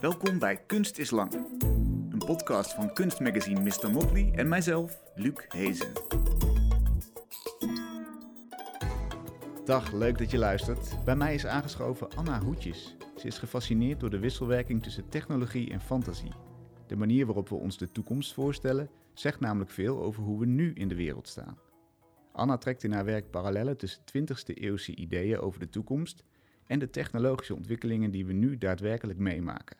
[0.00, 1.32] Welkom bij Kunst is Lang,
[2.10, 3.90] een podcast van kunstmagazine Mr.
[3.90, 5.92] Motley en mijzelf, Luc Hezen.
[9.64, 11.04] Dag, leuk dat je luistert.
[11.04, 12.96] Bij mij is aangeschoven Anna Hoetjes.
[13.16, 16.32] Ze is gefascineerd door de wisselwerking tussen technologie en fantasie.
[16.86, 20.72] De manier waarop we ons de toekomst voorstellen zegt namelijk veel over hoe we nu
[20.72, 21.58] in de wereld staan.
[22.32, 26.24] Anna trekt in haar werk parallellen tussen 20e eeuwse ideeën over de toekomst
[26.66, 29.79] en de technologische ontwikkelingen die we nu daadwerkelijk meemaken.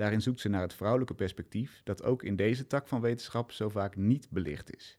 [0.00, 3.68] Daarin zoekt ze naar het vrouwelijke perspectief dat ook in deze tak van wetenschap zo
[3.68, 4.98] vaak niet belicht is.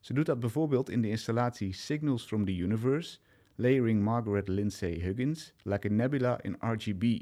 [0.00, 3.18] Ze doet dat bijvoorbeeld in de installatie Signals from the Universe,
[3.54, 7.20] layering Margaret Lindsay Huggins like a nebula in RGB.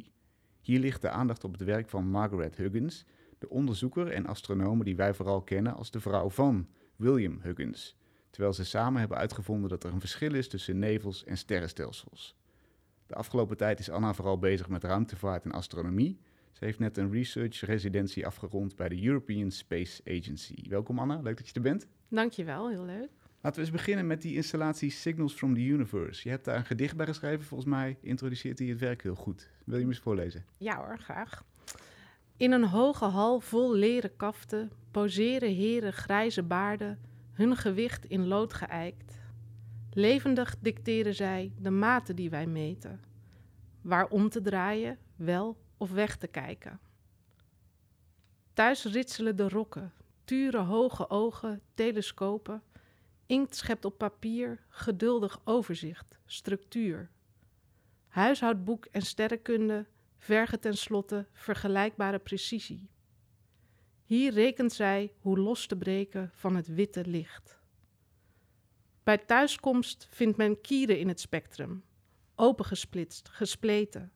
[0.60, 3.04] Hier ligt de aandacht op het werk van Margaret Huggins,
[3.38, 7.96] de onderzoeker en astronome die wij vooral kennen als de vrouw van William Huggins,
[8.30, 12.36] terwijl ze samen hebben uitgevonden dat er een verschil is tussen nevels en sterrenstelsels.
[13.06, 16.20] De afgelopen tijd is Anna vooral bezig met ruimtevaart en astronomie.
[16.52, 20.68] Ze heeft net een research residentie afgerond bij de European Space Agency.
[20.68, 21.86] Welkom Anna, leuk dat je er bent.
[22.08, 23.08] Dankjewel, heel leuk.
[23.40, 26.20] Laten we eens beginnen met die installatie Signals from the Universe.
[26.24, 29.50] Je hebt daar een gedicht bij geschreven, volgens mij introduceert hij het werk heel goed.
[29.64, 30.44] Wil je hem eens voorlezen?
[30.58, 31.44] Ja hoor, graag.
[32.36, 36.98] In een hoge hal vol leren kaften poseren heren grijze baarden,
[37.32, 39.18] hun gewicht in lood geëikt.
[39.92, 43.00] Levendig dicteren zij de maten die wij meten,
[43.80, 46.80] waar om te draaien, wel of weg te kijken.
[48.52, 49.92] Thuis ritselen de rokken,
[50.24, 52.62] turen hoge ogen, telescopen.
[53.26, 57.10] Inkt schept op papier, geduldig overzicht, structuur.
[58.08, 59.86] Huishoudboek en sterrenkunde
[60.18, 62.90] vergen tenslotte vergelijkbare precisie.
[64.04, 67.60] Hier rekent zij hoe los te breken van het witte licht.
[69.02, 71.84] Bij thuiskomst vindt men kieren in het spectrum,
[72.34, 74.12] opengesplitst, gespleten.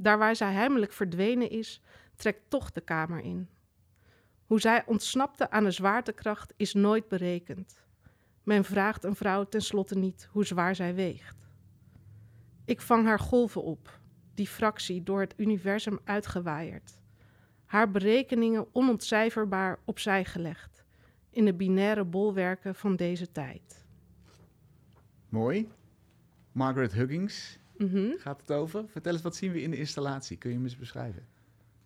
[0.00, 1.82] Daar waar zij heimelijk verdwenen is,
[2.16, 3.48] trekt toch de kamer in.
[4.46, 7.84] Hoe zij ontsnapte aan de zwaartekracht is nooit berekend.
[8.42, 11.48] Men vraagt een vrouw tenslotte niet hoe zwaar zij weegt.
[12.64, 14.00] Ik vang haar golven op,
[14.34, 17.00] die fractie door het universum uitgewaaierd.
[17.64, 20.84] Haar berekeningen onontcijferbaar opzij gelegd,
[21.30, 23.86] in de binaire bolwerken van deze tijd.
[25.28, 25.68] Mooi.
[26.52, 28.10] Margaret Huggins Mhm.
[28.18, 28.84] gaat het over.
[28.88, 30.36] Vertel eens, wat zien we in de installatie?
[30.36, 31.26] Kun je hem eens beschrijven?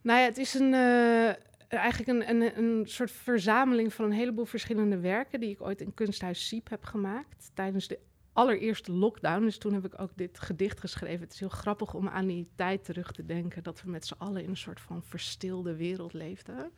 [0.01, 1.33] Nou ja, het is een, eh,
[1.69, 5.95] eigenlijk een, een, een soort verzameling van een heleboel verschillende werken die ik ooit in
[5.95, 7.99] Kunsthuis Siep heb gemaakt tijdens de
[8.33, 9.45] allereerste lockdown.
[9.45, 11.21] Dus toen heb ik ook dit gedicht geschreven.
[11.21, 14.15] Het is heel grappig om aan die tijd terug te denken dat we met z'n
[14.19, 16.73] allen in een soort van verstilde wereld leefden.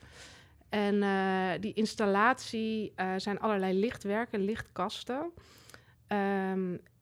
[0.68, 5.30] En eh, die installatie eh, zijn allerlei lichtwerken, lichtkasten.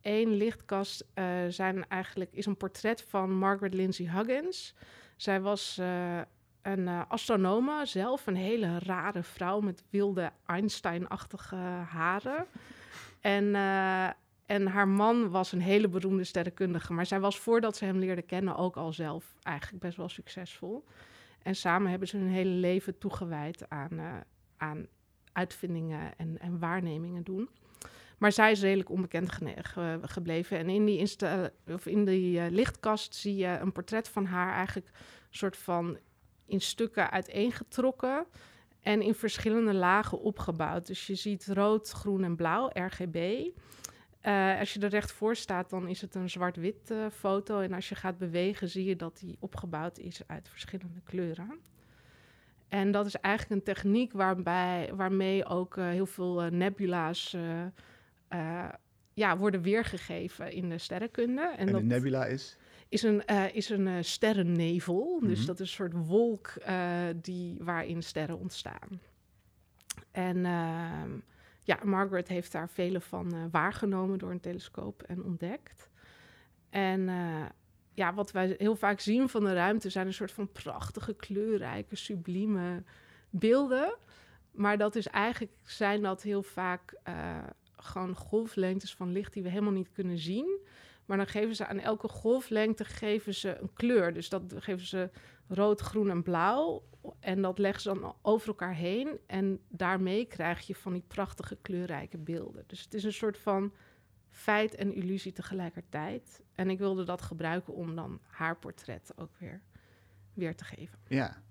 [0.02, 4.74] Eén lichtkast eh, zijn eigenlijk, is een portret van Margaret Lindsay Huggins.
[5.16, 6.20] Zij was eh,
[6.62, 11.56] een eh, astronome zelf, een hele rare vrouw met wilde Einstein-achtige
[11.88, 12.46] haren.
[13.20, 13.54] En,
[14.46, 16.92] en haar man was een hele beroemde sterrenkundige.
[16.92, 20.84] Maar zij was voordat ze hem leerde kennen ook al zelf eigenlijk best wel succesvol.
[21.42, 24.24] En samen hebben ze hun hele leven toegewijd aan,
[24.56, 24.86] aan
[25.32, 27.48] uitvindingen en, en waarnemingen doen.
[28.22, 29.30] Maar zij is redelijk onbekend
[30.02, 30.58] gebleven.
[30.58, 31.16] En in die,
[31.66, 34.90] of in die eh, lichtkast zie je een portret van haar eigenlijk
[35.30, 35.98] soort van
[36.46, 38.26] in stukken uiteengetrokken
[38.80, 40.86] en in verschillende lagen opgebouwd.
[40.86, 43.48] Dus je ziet rood, groen en blauw, RGB.
[44.20, 47.60] Eh, als je er recht voor staat, dan is het een zwart-wit eh, foto.
[47.60, 51.60] En als je gaat bewegen, zie je dat die opgebouwd is uit verschillende kleuren.
[52.68, 57.36] En dat is eigenlijk een techniek waarbij, waarmee ook heel veel nebula's
[58.32, 58.68] eh,
[59.14, 61.54] ja, worden weergegeven in de sterrenkunde.
[61.56, 62.56] En, En, dat nebula is?
[62.88, 65.20] is een, eh, is een eh, sterrennevel.
[65.20, 65.46] Dus Mhm.
[65.46, 66.52] dat is een soort wolk
[67.16, 69.00] die, waarin sterren ontstaan.
[70.10, 71.10] En ehm,
[71.62, 75.90] ja, Margaret heeft daar vele van waargenomen door een telescoop en ontdekt.
[76.70, 77.10] En
[77.94, 81.96] ja, wat wij heel vaak zien van de ruimte zijn een soort van prachtige, kleurrijke,
[81.96, 82.82] sublieme
[83.30, 83.96] beelden.
[84.50, 86.94] Maar dat is eigenlijk, zijn dat heel vaak
[87.84, 90.60] gewoon golflengtes van licht die we helemaal niet kunnen zien.
[91.04, 94.12] Maar dan geven ze aan elke golflengte geven ze een kleur.
[94.12, 95.10] Dus dat geven ze
[95.48, 96.84] rood, groen en blauw.
[97.20, 99.18] En dat leggen ze dan over elkaar heen.
[99.26, 102.64] En daarmee krijg je van die prachtige kleurrijke beelden.
[102.66, 103.72] Dus het is een soort van
[104.28, 106.42] feit en illusie tegelijkertijd.
[106.52, 109.62] En ik wilde dat gebruiken om dan haar portret ook weer,
[110.34, 110.98] weer te geven.
[111.08, 111.42] Ja.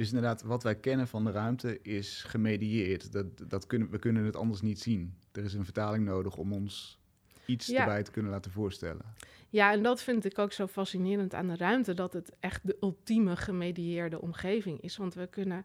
[0.00, 3.12] Dus inderdaad, wat wij kennen van de ruimte is gemedieerd.
[3.12, 5.14] Dat, dat kunnen, we kunnen het anders niet zien.
[5.32, 7.00] Er is een vertaling nodig om ons
[7.46, 7.80] iets Ja.
[7.80, 9.04] erbij te kunnen laten voorstellen.
[9.48, 12.76] Ja, en dat vind ik ook zo fascinerend aan de ruimte, dat het echt de
[12.80, 14.96] ultieme gemedieerde omgeving is.
[14.96, 15.64] Want we kunnen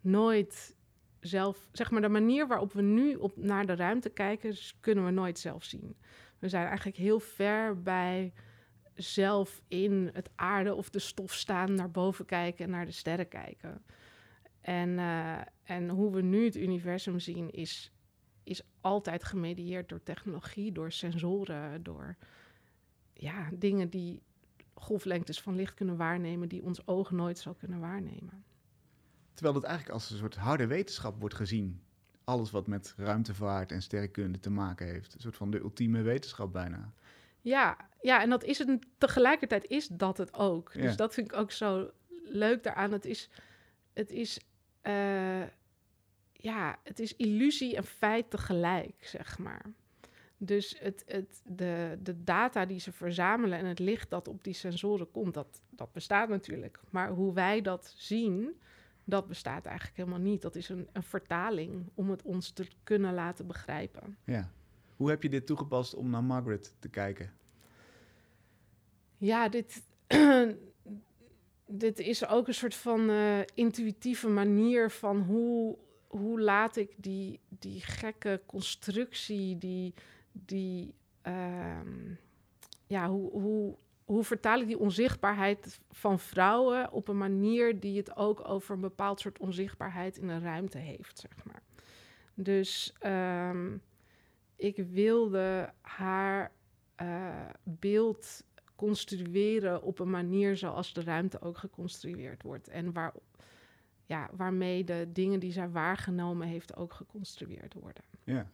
[0.00, 0.76] nooit
[1.20, 5.10] zelf, zeg maar, de manier waarop we nu op, naar de ruimte kijken, kunnen we
[5.10, 5.96] nooit zelf zien.
[6.38, 8.32] We zijn eigenlijk heel ver bij
[8.94, 13.28] zelf in het aarde of de stof staan, naar boven kijken en naar de sterren
[13.28, 13.82] kijken.
[14.60, 17.92] En, eh, en hoe we nu het universum zien, is,
[18.42, 22.16] is altijd gemedieerd door technologie, door sensoren, door
[23.12, 24.22] ja, dingen die
[24.74, 28.44] golflengtes van licht kunnen waarnemen, die ons oog nooit zal kunnen waarnemen.
[29.34, 31.80] Terwijl het eigenlijk als een soort harde wetenschap wordt gezien.
[32.24, 35.14] Alles wat met ruimtevaart en sterrenkunde te maken heeft.
[35.14, 36.92] Een soort van de ultieme wetenschap bijna.
[37.42, 38.86] Ja, ja, en dat is het.
[38.98, 40.70] Tegelijkertijd is dat het ook.
[40.72, 40.80] Ja.
[40.82, 41.90] Dus dat vind ik ook zo
[42.24, 42.92] leuk daaraan.
[42.92, 43.28] Het is,
[43.92, 44.40] het is,
[44.80, 45.42] eh,
[46.32, 49.64] ja, het is illusie en feit tegelijk, zeg maar.
[50.36, 54.54] Dus het, het, de, de data die ze verzamelen en het licht dat op die
[54.54, 56.80] sensoren komt, dat, dat bestaat natuurlijk.
[56.90, 58.60] Maar hoe wij dat zien,
[59.04, 60.42] dat bestaat eigenlijk helemaal niet.
[60.42, 64.16] Dat is een, een vertaling om het ons te kunnen laten begrijpen.
[64.24, 64.50] Ja.
[64.96, 67.32] Hoe heb je dit toegepast om naar Margaret te kijken?
[69.16, 69.82] Ja, dit,
[71.66, 77.40] dit is ook een soort van eh, intuïtieve manier van hoe, hoe laat ik die,
[77.48, 79.94] die gekke constructie, die,
[80.32, 82.14] die ehm,
[82.86, 88.16] ja, hoe, hoe, hoe vertaal ik die onzichtbaarheid van vrouwen op een manier die het
[88.16, 91.62] ook over een bepaald soort onzichtbaarheid in de ruimte heeft, zeg maar.
[92.34, 93.76] Dus ehm,
[94.62, 96.52] ik wilde haar
[96.94, 98.44] eh, beeld
[98.76, 102.68] construeren op een manier zoals de ruimte ook geconstrueerd wordt.
[102.68, 103.12] En waar,
[104.06, 108.02] ja, waarmee de dingen die zij waargenomen heeft ook geconstrueerd worden.
[108.24, 108.50] Ja.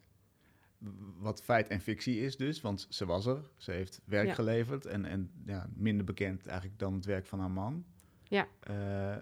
[1.19, 3.51] Wat feit en fictie is dus, want ze was er.
[3.57, 4.35] Ze heeft werk Ja.
[4.35, 7.85] geleverd en, en ja, minder bekend eigenlijk dan het werk van haar man.
[8.23, 8.49] Ja.
[8.61, 9.17] Eh,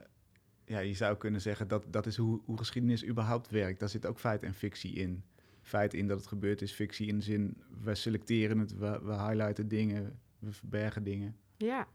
[0.65, 3.81] ja, je zou kunnen zeggen dat dat is hoe, hoe geschiedenis überhaupt werkt.
[3.81, 5.25] Daar zit ook feit en fictie in.
[5.67, 9.13] Feit in dat het gebeurd is, fictie in de zin, we selecteren het, we, we
[9.13, 11.37] highlighten dingen, we verbergen dingen.
[11.57, 11.89] Ja,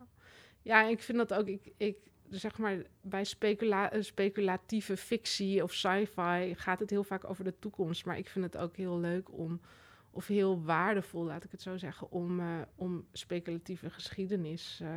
[0.62, 1.48] ja ik vind dat ook.
[1.48, 1.98] Ik, ik,
[2.30, 8.06] zeg maar, bij specula speculatieve fictie of sci-fi gaat het heel vaak over de toekomst.
[8.06, 9.62] Maar ik vind het ook heel leuk om,
[10.10, 14.90] of heel waardevol, laat ik het zo zeggen, om, eh, om speculatieve geschiedenis eh,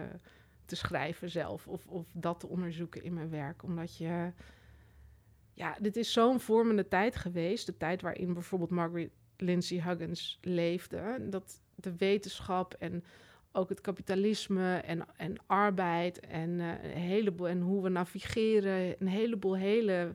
[0.65, 1.67] te schrijven zelf.
[1.67, 3.63] Of, of dat te onderzoeken in mijn werk.
[3.63, 4.33] Omdat je.
[5.55, 7.67] Ja, dit is zo'n vormende tijd geweest.
[7.67, 11.27] De tijd waarin bijvoorbeeld Margaret Lindsay Huggins leefde.
[11.29, 13.05] Dat de wetenschap en
[13.53, 19.09] ook het kapitalisme en, en arbeid en eh, een heleboel en hoe we navigeren, een
[19.09, 20.15] heleboel hele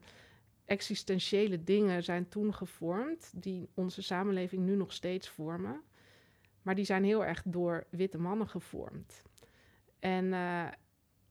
[0.66, 5.82] existentiële dingen zijn toen gevormd die onze samenleving nu nog steeds vormen,
[6.62, 9.22] maar die zijn heel erg door witte mannen gevormd.
[10.00, 10.68] En, eh,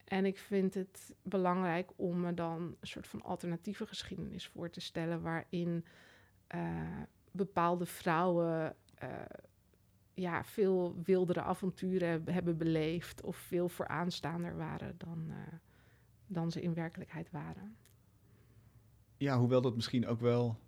[0.09, 4.81] en ik vind het belangrijk om me dan een soort van alternatieve geschiedenis voor te
[4.81, 5.85] stellen waarin
[6.47, 7.01] eh,
[7.31, 9.11] bepaalde vrouwen eh,
[10.15, 15.37] ja, veel wildere avonturen heb- hebben beleefd of veel vooraanstaander waren dan, eh,
[16.27, 17.77] dan ze in werkelijkheid waren.
[19.17, 20.59] Ja, hoewel dat misschien ook wel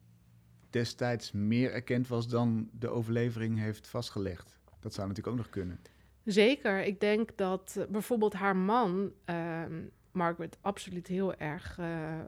[0.70, 4.58] destijds meer erkend was dan de overlevering heeft vastgelegd.
[4.80, 5.80] Dat zou natuurlijk ook nog kunnen.
[6.24, 9.82] Zeker, ik denk dat eh, bijvoorbeeld haar man, ehm,
[10.12, 12.20] Margaret, absoluut heel erg, eh,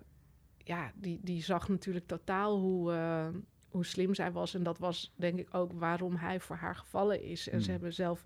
[0.58, 3.28] ja, die, die zag natuurlijk totaal hoe, eh,
[3.68, 4.54] hoe slim zij was.
[4.54, 7.48] En dat was denk ik ook waarom hij voor haar gevallen is.
[7.48, 7.72] En ze Hmm.
[7.72, 8.24] hebben zelf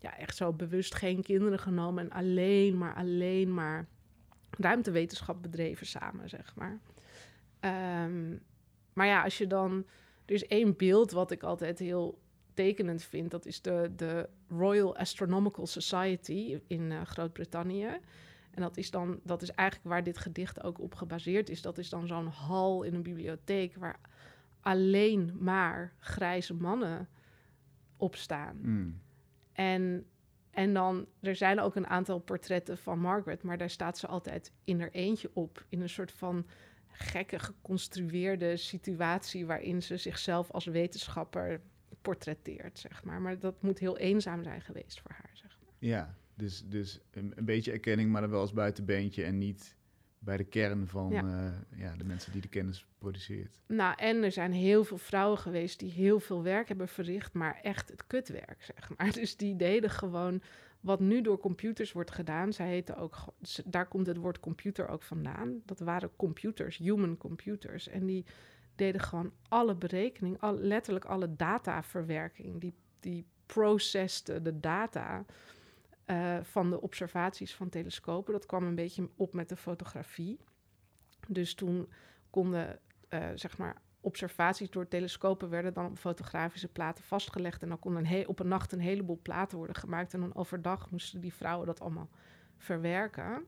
[0.00, 3.86] ja, echt zo bewust geen kinderen genomen en alleen maar, alleen maar
[4.50, 6.78] ruimtewetenschap bedreven samen, zeg maar.
[7.60, 8.36] Ehm,
[8.92, 9.86] maar ja, als je dan...
[10.24, 12.18] Er is één beeld wat ik altijd heel
[12.58, 13.30] tekenend vind.
[13.30, 17.98] Dat is de, de Royal Astronomical Society in eh, Groot-Brittannië.
[18.50, 21.62] En dat is dan, dat is eigenlijk waar dit gedicht ook op gebaseerd is.
[21.62, 24.00] Dat is dan zo'n hal in een bibliotheek waar
[24.60, 27.08] alleen maar grijze mannen
[27.96, 28.58] op staan.
[28.62, 29.00] Mm.
[29.52, 30.06] En,
[30.50, 34.52] en dan, er zijn ook een aantal portretten van Margaret, maar daar staat ze altijd
[34.64, 35.64] in haar eentje op.
[35.68, 36.46] In een soort van
[36.88, 41.60] gekke geconstrueerde situatie waarin ze zichzelf als wetenschapper
[42.02, 43.20] portretteert, zeg maar.
[43.20, 45.72] Maar dat moet heel eenzaam zijn geweest voor haar, zeg maar.
[45.78, 49.76] Ja, dus, dus een, een beetje erkenning, maar dan wel als buitenbeentje en niet
[50.18, 51.22] bij de kern van Ja.
[51.22, 51.64] ja.
[51.76, 53.60] ja, de mensen die de kennis produceert.
[53.66, 57.58] Nou, en er zijn heel veel vrouwen geweest die heel veel werk hebben verricht, maar
[57.62, 59.12] echt het kutwerk, zeg maar.
[59.20, 60.42] Dus die deden gewoon
[60.80, 62.52] wat nu door computers wordt gedaan.
[62.52, 63.16] Zij heten ook,
[63.64, 65.62] daar komt het woord computer ook vandaan.
[65.64, 67.88] Dat waren computers, human computers.
[67.88, 68.24] En die
[68.78, 72.60] deden gewoon alle berekening, letterlijk alle dataverwerking.
[72.60, 75.24] Die, die processed de data
[76.04, 78.32] eh, van de observaties van telescopen.
[78.32, 80.38] Dat kwam een beetje op met de fotografie.
[81.28, 81.92] Dus toen
[82.30, 82.78] konden
[83.10, 87.62] uh, zeg maar observaties door telescopen werden dan op fotografische platen vastgelegd.
[87.62, 90.14] En dan kon een op een nacht een heleboel platen worden gemaakt.
[90.14, 92.08] En dan overdag moesten die vrouwen dat allemaal
[92.56, 93.46] verwerken.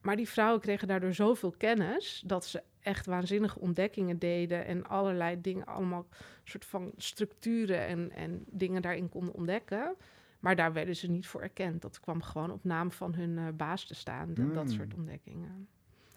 [0.00, 5.40] Maar die vrouwen kregen daardoor zoveel kennis dat ze echt waanzinnige ontdekkingen deden en allerlei
[5.40, 6.06] dingen, allemaal
[6.44, 9.96] soort van structuren en, en dingen daarin konden ontdekken.
[10.40, 11.82] Maar daar werden ze niet voor erkend.
[11.82, 14.68] Dat kwam gewoon op naam van hun uh, baas te staan, dat hmm.
[14.68, 15.68] soort ontdekkingen.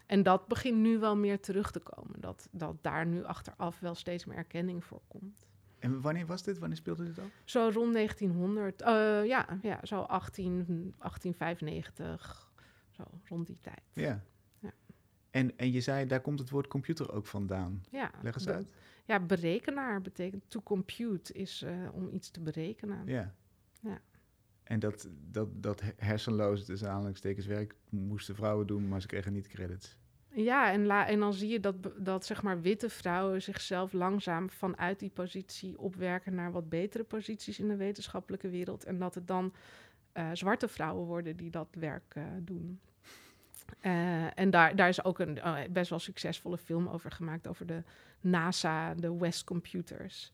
[0.05, 2.21] En dat begint nu wel meer terug te komen.
[2.21, 5.47] Dat, dat daar nu achteraf wel steeds meer erkenning voor komt.
[5.79, 6.59] En wanneer was dit?
[6.59, 7.29] Wanneer speelde dit al?
[7.43, 8.81] Zo rond 1900.
[8.81, 8.87] Uh,
[9.25, 12.42] ja, ja, zo 18, 1895.
[12.95, 13.81] Zo rond die tijd.
[13.93, 14.23] Ja.
[14.59, 14.73] ja.
[15.29, 17.83] En, en je zei, daar komt het woord computer ook vandaan.
[17.89, 18.11] Ja.
[18.21, 18.67] Leg eens uit.
[19.05, 23.05] Ja, berekenaar betekent to compute is uh, om iets te berekenen.
[23.05, 23.33] Ja.
[23.81, 24.01] ja.
[24.63, 29.47] En dat, dat, dat hersenloos, dus aanhalingstekens werk, moesten vrouwen doen, maar ze kregen niet
[29.47, 29.97] credits.
[30.35, 34.49] Ja, en, la, en dan zie je dat, dat zeg maar witte vrouwen zichzelf langzaam
[34.49, 38.83] vanuit die positie opwerken naar wat betere posities in de wetenschappelijke wereld.
[38.83, 39.53] En dat het dan
[40.13, 42.79] uh, zwarte vrouwen worden die dat werk uh, doen.
[43.81, 45.39] Uh, en daar, daar is ook een
[45.71, 47.83] best wel succesvolle film over gemaakt, over de
[48.21, 50.31] NASA, de West Computers.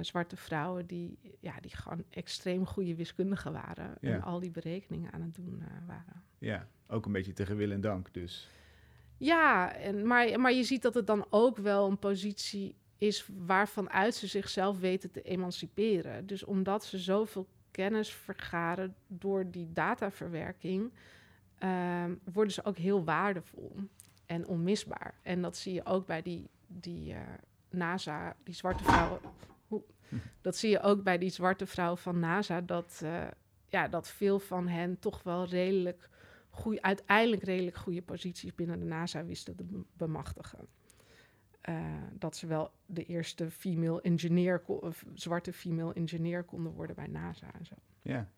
[0.00, 3.94] zwarte vrouwen die, ja, die gewoon extreem goede wiskundigen waren.
[4.00, 4.12] Ja.
[4.12, 6.22] En al die berekeningen aan het doen waren.
[6.38, 8.48] Ja, ook een beetje tegen wil en dank dus.
[9.16, 13.90] Ja, en, maar, maar je ziet dat het dan ook wel een positie is waarvan
[13.90, 16.26] uit ze zichzelf weten te emanciperen.
[16.26, 20.92] Dus omdat ze zoveel kennis vergaren door die dataverwerking,
[21.64, 23.76] uh, worden ze ook heel waardevol
[24.26, 25.14] en onmisbaar.
[25.22, 27.20] En dat zie je ook bij die, die uh,
[27.70, 29.20] NASA, die zwarte vrouwen.
[30.46, 33.26] dat zie je ook bij die zwarte vrouw van NASA, dat, uh,
[33.68, 36.08] ja, dat veel van hen toch wel redelijk
[36.50, 39.64] goeie, uiteindelijk redelijk goede posities binnen de NASA wisten te
[39.96, 40.68] bemachtigen.
[41.68, 41.74] Uh,
[42.18, 44.62] dat ze wel de eerste female engineer,
[45.14, 47.74] zwarte female engineer konden worden bij NASA en zo.
[48.02, 48.30] Ja,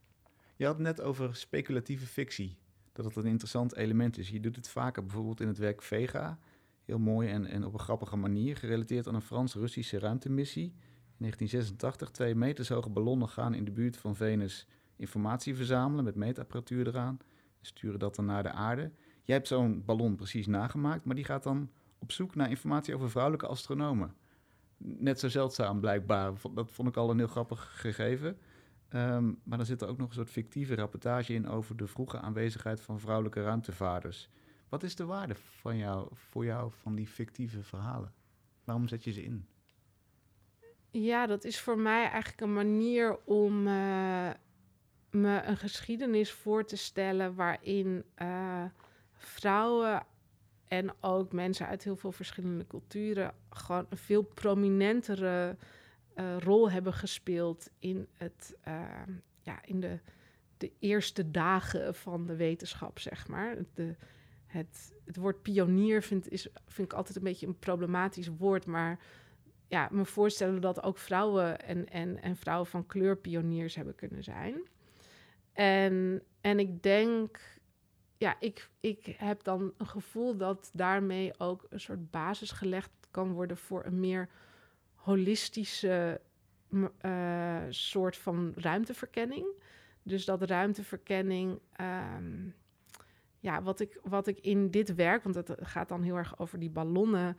[0.57, 2.59] je had het net over speculatieve fictie,
[2.93, 4.29] dat het een interessant element is.
[4.29, 6.39] Je doet het vaker bijvoorbeeld in het werk Vega,
[6.85, 10.65] heel mooi en, en op een grappige manier, gerelateerd aan een Frans-Russische ruimtemissie.
[10.65, 16.15] In 1986, twee meters hoge ballonnen gaan in de buurt van Venus informatie verzamelen met
[16.15, 17.19] meetapparatuur eraan
[17.61, 18.91] sturen dat dan naar de aarde.
[19.23, 21.71] Jij hebt zo'n ballon precies nagemaakt, maar die gaat dan
[22.01, 24.15] op zoek naar informatie over vrouwelijke astronomen.
[24.77, 26.33] Net zo zeldzaam blijkbaar.
[26.55, 28.39] Dat vond ik al een heel grappig gegeven.
[28.95, 32.21] Um, maar dan zit er ook nog een soort fictieve rapportage in over de vroege
[32.21, 34.29] aanwezigheid van vrouwelijke ruimtevaarders.
[34.69, 38.13] Wat is de waarde van jou, voor jou van die fictieve verhalen?
[38.65, 39.47] Waarom zet je ze in?
[40.91, 44.31] Ja, dat is voor mij eigenlijk een manier om uh,
[45.11, 48.65] me een geschiedenis voor te stellen waarin uh,
[49.13, 50.03] vrouwen
[50.71, 55.57] en ook mensen uit heel veel verschillende culturen gewoon een veel prominentere
[56.15, 58.83] uh, rol hebben gespeeld in, het, uh,
[59.43, 59.99] ja, in de,
[60.57, 63.57] de eerste dagen van de wetenschap, zeg maar.
[63.75, 63.97] De,
[64.47, 68.99] het, het woord pionier vind, is, vind ik altijd een beetje een problematisch woord, maar
[69.69, 74.25] ja, me voorstellen dat ook vrouwen en, en, en vrouwen van kleur pioniers hebben kunnen
[74.25, 74.63] zijn.
[75.53, 77.41] En, en ik denk,
[78.21, 83.33] ja, ik, ik heb dan een gevoel dat daarmee ook een soort basis gelegd kan
[83.33, 84.29] worden voor een meer
[84.95, 86.21] holistische
[87.03, 89.47] uh, soort van ruimteverkenning.
[90.03, 92.55] Dus dat ruimteverkenning, um,
[93.39, 96.59] ja, wat ik, wat ik in dit werk, want het gaat dan heel erg over
[96.59, 97.37] die ballonnen,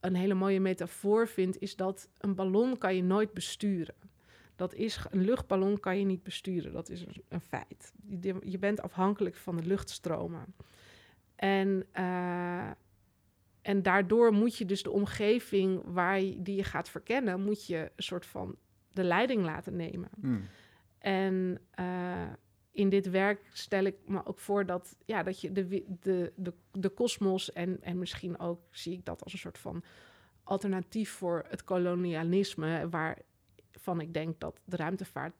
[0.00, 3.94] een hele mooie metafoor vind, is dat een ballon kan je nooit besturen.
[4.58, 7.92] Dat is, een luchtballon kan je niet besturen, dat is een feit.
[8.20, 10.54] Je, je bent afhankelijk van de luchtstromen.
[11.36, 12.70] En, uh,
[13.62, 17.92] en daardoor moet je dus de omgeving waar je, die je gaat verkennen, moet je
[17.96, 18.56] een soort van
[18.92, 20.10] de leiding laten nemen.
[20.16, 20.42] Mm.
[20.98, 22.32] En uh,
[22.70, 26.52] in dit werk stel ik me ook voor dat, ja, dat je de, de, de,
[26.72, 29.82] de kosmos en, en misschien ook zie ik dat als een soort van
[30.42, 33.18] alternatief voor het kolonialisme, waar
[33.78, 35.34] van ik denk dat de ruimtevaart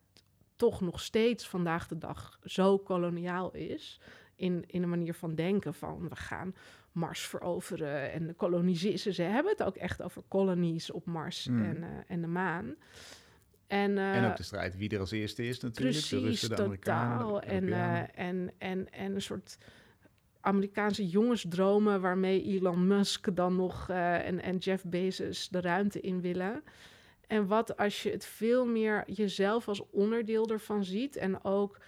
[0.56, 4.00] toch nog steeds vandaag de dag zo koloniaal is.
[4.34, 6.54] In, in een manier van denken van we gaan
[6.92, 9.14] Mars veroveren en koloniseren.
[9.14, 11.64] Ze hebben het ook echt over colonies op Mars hmm.
[11.64, 12.74] en, uh, en de maan.
[13.66, 15.96] En, uh, en ook de strijd wie er als eerste is natuurlijk.
[15.96, 17.40] Precies, de Russen, de totaal.
[17.40, 19.58] En, uh, en, en, en een soort
[20.40, 26.62] Amerikaanse jongensdromen waarmee Elon Musk dan nog en, en Jeff Bezos de ruimte in willen.
[27.28, 31.78] En wat als je het veel meer jezelf als onderdeel ervan ziet en ook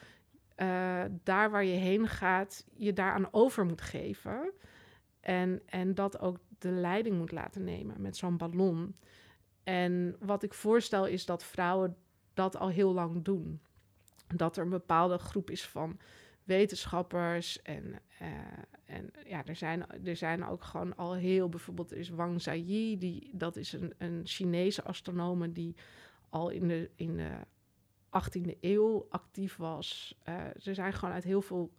[0.56, 4.52] uh, daar waar je heen gaat, je daaraan over moet geven.
[5.20, 8.96] En, en dat ook de leiding moet laten nemen met zo'n ballon.
[9.64, 11.96] En wat ik voorstel is dat vrouwen
[12.34, 13.60] dat al heel lang doen.
[14.36, 15.98] Dat er een bepaalde groep is van
[16.44, 18.28] wetenschappers en, uh,
[18.90, 22.98] en ja, er zijn, er zijn ook gewoon al heel, bijvoorbeeld er is Wang Zaiyi,
[22.98, 25.76] die, dat is een, een Chinese astronome die
[26.28, 27.30] al in de, in de
[28.10, 30.18] 18e eeuw actief was.
[30.28, 31.72] Uh, er zijn gewoon uit heel veel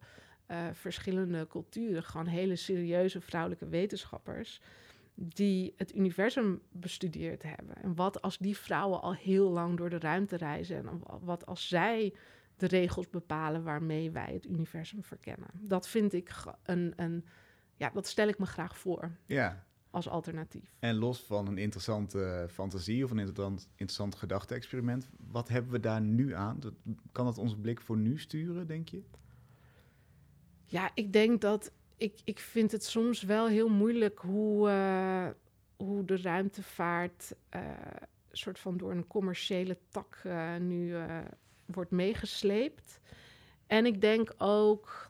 [0.48, 4.62] uh, verschillende culturen gewoon hele serieuze vrouwelijke wetenschappers
[5.13, 7.75] die het universum bestudeerd hebben.
[7.75, 11.68] En wat als die vrouwen al heel lang door de ruimte reizen en wat als
[11.68, 12.13] zij
[12.62, 15.48] de regels bepalen waarmee wij het universum verkennen.
[15.53, 17.25] Dat vind ik een, een
[17.75, 19.12] ja, dat stel ik me graag voor.
[19.25, 19.65] Ja.
[19.89, 20.75] Als alternatief.
[20.80, 26.01] En los van een interessante fantasie of een interessant, interessant gedachte-experiment, wat hebben we daar
[26.01, 26.60] nu aan?
[27.12, 29.03] Kan dat onze blik voor nu sturen, denk je?
[30.65, 35.27] Ja, ik denk dat ik, ik vind het soms wel heel moeilijk hoe, uh,
[35.86, 37.62] hoe de ruimtevaart uh,
[38.32, 40.96] soort van door een commerciële tak uh, nu
[41.71, 42.99] wordt meegesleept.
[43.67, 45.07] En ik denk ook,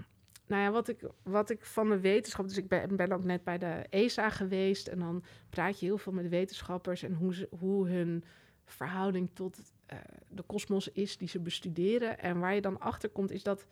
[0.47, 3.43] nou ja, wat ik, wat ik van de wetenschap, dus ik ben, ben ook net
[3.43, 7.47] bij de ESA geweest en dan praat je heel veel met wetenschappers en hoe, ze,
[7.59, 8.23] hoe hun
[8.65, 9.59] verhouding tot
[9.93, 9.99] uh,
[10.29, 12.19] de kosmos is die ze bestuderen.
[12.19, 13.67] En waar je dan achter komt, is dat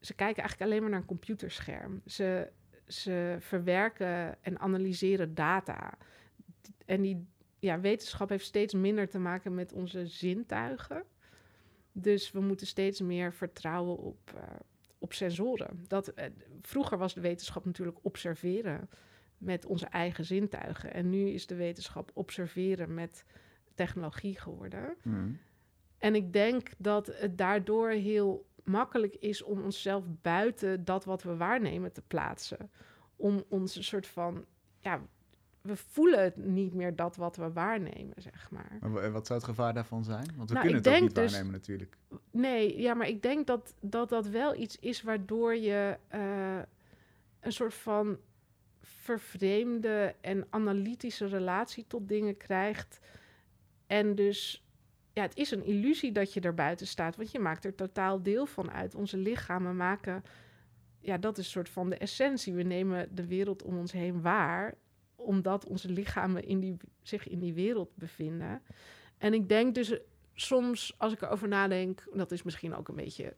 [0.00, 2.02] ze kijken eigenlijk alleen maar naar een computerscherm.
[2.06, 2.50] Ze,
[2.86, 5.98] ze verwerken en analyseren data.
[6.86, 7.26] En die
[7.58, 11.04] ja, wetenschap heeft steeds minder te maken met onze zintuigen.
[12.00, 14.42] Dus we moeten steeds meer vertrouwen op, uh,
[14.98, 15.84] op sensoren.
[15.86, 16.24] Dat, uh,
[16.62, 18.88] vroeger was de wetenschap natuurlijk observeren
[19.38, 20.92] met onze eigen zintuigen.
[20.94, 23.24] En nu is de wetenschap observeren met
[23.74, 24.96] technologie geworden.
[25.02, 25.38] Mm.
[25.98, 31.36] En ik denk dat het daardoor heel makkelijk is om onszelf buiten dat wat we
[31.36, 32.70] waarnemen te plaatsen.
[33.16, 34.44] Om ons een soort van
[34.80, 35.00] ja,
[35.60, 38.78] we voelen het niet meer dat wat we waarnemen, zeg maar.
[38.80, 40.26] maar wat zou het gevaar daarvan zijn?
[40.36, 41.96] Want we nou, kunnen het ook niet dus, waarnemen natuurlijk.
[42.30, 46.58] Nee, ja, maar ik denk dat dat, dat wel iets is waardoor je uh,
[47.40, 48.18] een soort van
[48.80, 53.00] vervreemde en analytische relatie tot dingen krijgt.
[53.86, 54.64] En dus,
[55.12, 58.22] ja, het is een illusie dat je er buiten staat, want je maakt er totaal
[58.22, 58.94] deel van uit.
[58.94, 60.24] Onze lichamen maken,
[61.00, 62.54] ja, dat is een soort van de essentie.
[62.54, 64.74] We nemen de wereld om ons heen waar
[65.18, 68.62] omdat onze lichamen in die, zich in die wereld bevinden.
[69.18, 69.98] En ik denk dus
[70.34, 73.36] soms, als ik erover nadenk, dat is misschien ook een beetje,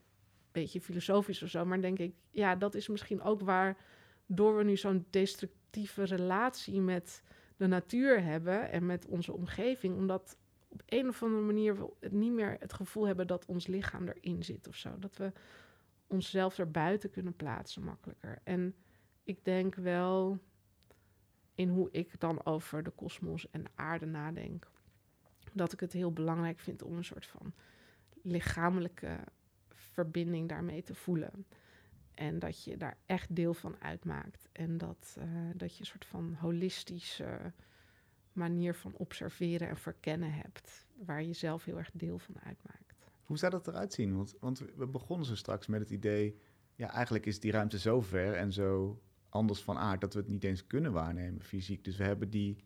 [0.51, 3.77] beetje filosofisch of zo, maar denk ik, ja, dat is misschien ook waar,
[4.25, 7.23] door we nu zo'n destructieve relatie met
[7.57, 12.31] de natuur hebben en met onze omgeving, omdat op een of andere manier we niet
[12.31, 14.99] meer het gevoel hebben dat ons lichaam erin zit of zo.
[14.99, 15.31] Dat we
[16.07, 18.39] onszelf erbuiten kunnen plaatsen makkelijker.
[18.43, 18.75] En
[19.23, 20.39] ik denk wel
[21.55, 24.67] in hoe ik dan over de kosmos en de aarde nadenk.
[25.53, 27.53] Dat ik het heel belangrijk vind om een soort van
[28.21, 29.19] lichamelijke
[29.69, 31.45] verbinding daarmee te voelen.
[32.13, 34.49] En dat je daar echt deel van uitmaakt.
[34.51, 37.53] En dat, uh, dat je een soort van holistische
[38.33, 40.87] manier van observeren en verkennen hebt.
[41.05, 42.95] Waar je zelf heel erg deel van uitmaakt.
[43.23, 44.15] Hoe zou dat eruit zien?
[44.15, 46.39] Want, want we begonnen zo straks met het idee...
[46.75, 49.01] ja, eigenlijk is die ruimte zo ver en zo
[49.31, 51.83] anders van aard dat we het niet eens kunnen waarnemen fysiek.
[51.83, 52.57] Dus we hebben die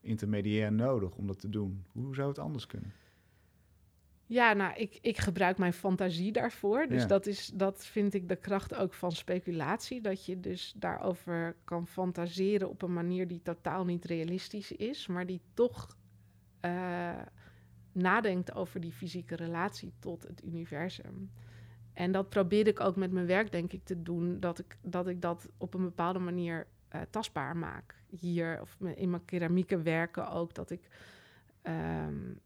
[0.00, 1.84] intermediair nodig om dat te doen.
[1.92, 2.92] Hoe zou het anders kunnen?
[4.26, 6.86] Ja, nou, ik, ik gebruik mijn fantasie daarvoor.
[6.86, 10.00] Dus dat, is, dat vind ik de kracht ook van speculatie.
[10.00, 15.26] Dat je dus daarover kan fantaseren op een manier die totaal niet realistisch is, maar
[15.26, 15.96] die toch
[16.60, 17.22] uh,
[17.92, 21.30] nadenkt over die fysieke relatie tot het universum.
[21.92, 24.40] En dat probeer ik ook met mijn werk, denk ik, te doen.
[24.40, 27.94] Dat ik dat, ik dat op een bepaalde manier uh, tastbaar maak.
[28.08, 30.54] Hier of in mijn keramieke werken ook.
[30.54, 30.88] Dat ik,
[31.62, 32.40] um,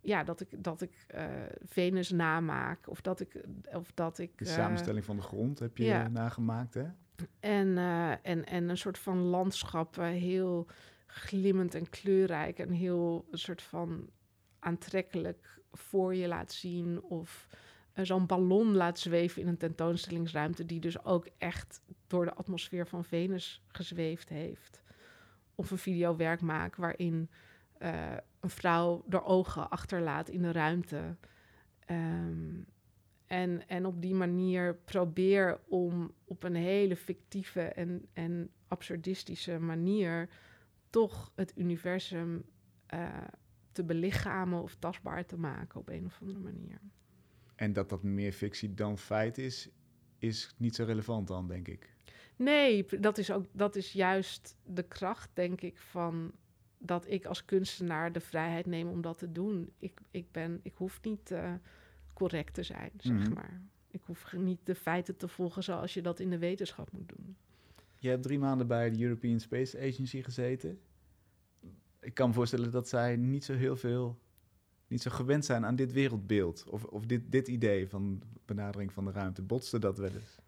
[0.00, 1.24] ja, dat ik, dat ik uh,
[1.64, 2.88] Venus namaak.
[2.88, 3.44] Of dat ik.
[3.72, 6.86] Of dat ik de uh, samenstelling van de grond heb je nagemaakt, hè?
[7.40, 7.78] En,
[8.22, 10.66] en, en een soort van landschap heel
[11.06, 12.58] glimmend en kleurrijk.
[12.58, 14.10] En heel een soort van
[14.58, 17.02] aantrekkelijk voor je laat zien.
[17.02, 17.46] Of
[17.94, 23.04] zo'n ballon laat zweven in een tentoonstellingsruimte, die dus ook echt door de atmosfeer van
[23.04, 24.82] Venus gezweefd heeft.
[25.54, 27.30] Of een videowerk maak waarin
[27.78, 31.16] uh, een vrouw de ogen achterlaat in de ruimte.
[31.90, 32.66] Um,
[33.26, 40.28] en, en op die manier probeer om op een hele fictieve en, en absurdistische manier
[40.90, 42.44] toch het universum
[42.94, 43.08] uh,
[43.72, 46.80] te belichamen of tastbaar te maken op een of andere manier.
[47.60, 49.68] En dat dat meer fictie dan feit is,
[50.18, 51.94] is niet zo relevant dan, denk ik.
[52.36, 56.32] Nee, dat is ook dat is juist de kracht, denk ik, van
[56.78, 59.70] dat ik als kunstenaar de vrijheid neem om dat te doen.
[59.78, 61.52] Ik, ik, ben, ik hoef niet uh,
[62.14, 63.32] correct te zijn, zeg Mhm.
[63.32, 63.60] maar.
[63.90, 67.36] Ik hoef niet de feiten te volgen zoals je dat in de wetenschap moet doen.
[67.98, 70.80] Je hebt drie maanden bij de European Space Agency gezeten.
[72.00, 74.18] Ik kan me voorstellen dat zij niet zo heel veel,
[74.90, 76.64] niet zo gewend zijn aan dit wereldbeeld.
[76.68, 79.42] Of, of dit, dit idee van benadering van de ruimte.
[79.42, 80.38] Botste dat wel eens?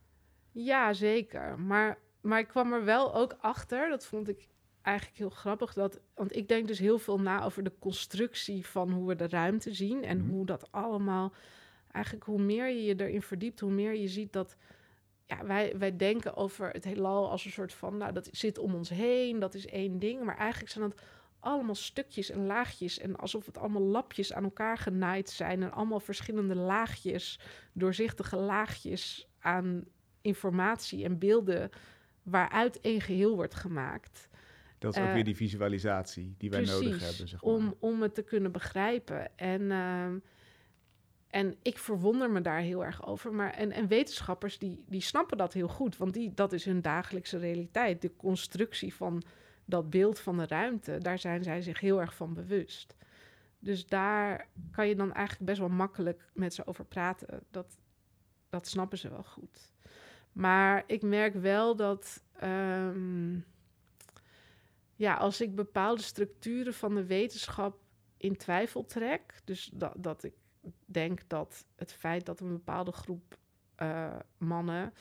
[0.50, 1.58] Ja, zeker.
[1.58, 4.48] Maar, maar ik kwam er wel ook achter, dat vond ik
[4.82, 8.90] eigenlijk heel grappig, dat, want ik denk dus heel veel na over de constructie van
[8.92, 10.28] hoe we de ruimte zien en Mhm.
[10.30, 11.32] hoe dat allemaal,
[11.90, 14.56] eigenlijk hoe meer je je erin verdiept, hoe meer je ziet dat,
[15.26, 18.74] ja, wij, wij denken over het heelal als een soort van, nou, dat zit om
[18.74, 21.00] ons heen, dat is één ding, maar eigenlijk zijn dat
[21.42, 26.00] allemaal stukjes en laagjes en alsof het allemaal lapjes aan elkaar genaaid zijn en allemaal
[26.00, 27.38] verschillende laagjes,
[27.72, 29.84] doorzichtige laagjes aan
[30.20, 31.70] informatie en beelden
[32.22, 34.28] waaruit één geheel wordt gemaakt.
[34.78, 37.28] Dat is ook Eh, weer die visualisatie die wij nodig hebben.
[37.28, 37.54] Zeg maar.
[37.54, 39.38] om, om het te kunnen begrijpen.
[39.38, 40.18] En, ehm,
[41.30, 43.32] en ik verwonder me daar heel erg over.
[43.32, 46.82] Maar, en, en wetenschappers die, die snappen dat heel goed, want die, dat is hun
[46.82, 48.02] dagelijkse realiteit.
[48.02, 49.22] De constructie van
[49.64, 52.96] dat beeld van de ruimte, daar zijn zij zich heel erg van bewust.
[53.58, 57.42] Dus daar kan je dan eigenlijk best wel makkelijk met ze over praten.
[57.50, 57.78] Dat,
[58.48, 59.72] dat snappen ze wel goed.
[60.32, 62.22] Maar ik merk wel dat.
[62.32, 63.38] ehm,
[64.96, 67.80] ja, als ik bepaalde structuren van de wetenschap
[68.16, 70.34] in twijfel trek, dus dat, dat ik
[70.86, 73.38] denk dat het feit dat een bepaalde groep
[73.74, 74.92] eh, mannen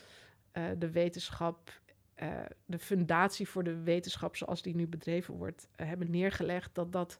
[0.51, 1.80] eh, de wetenschap,
[2.21, 6.91] eh, de fundatie voor de wetenschap zoals die nu bedreven wordt, eh, hebben neergelegd, dat
[6.91, 7.19] dat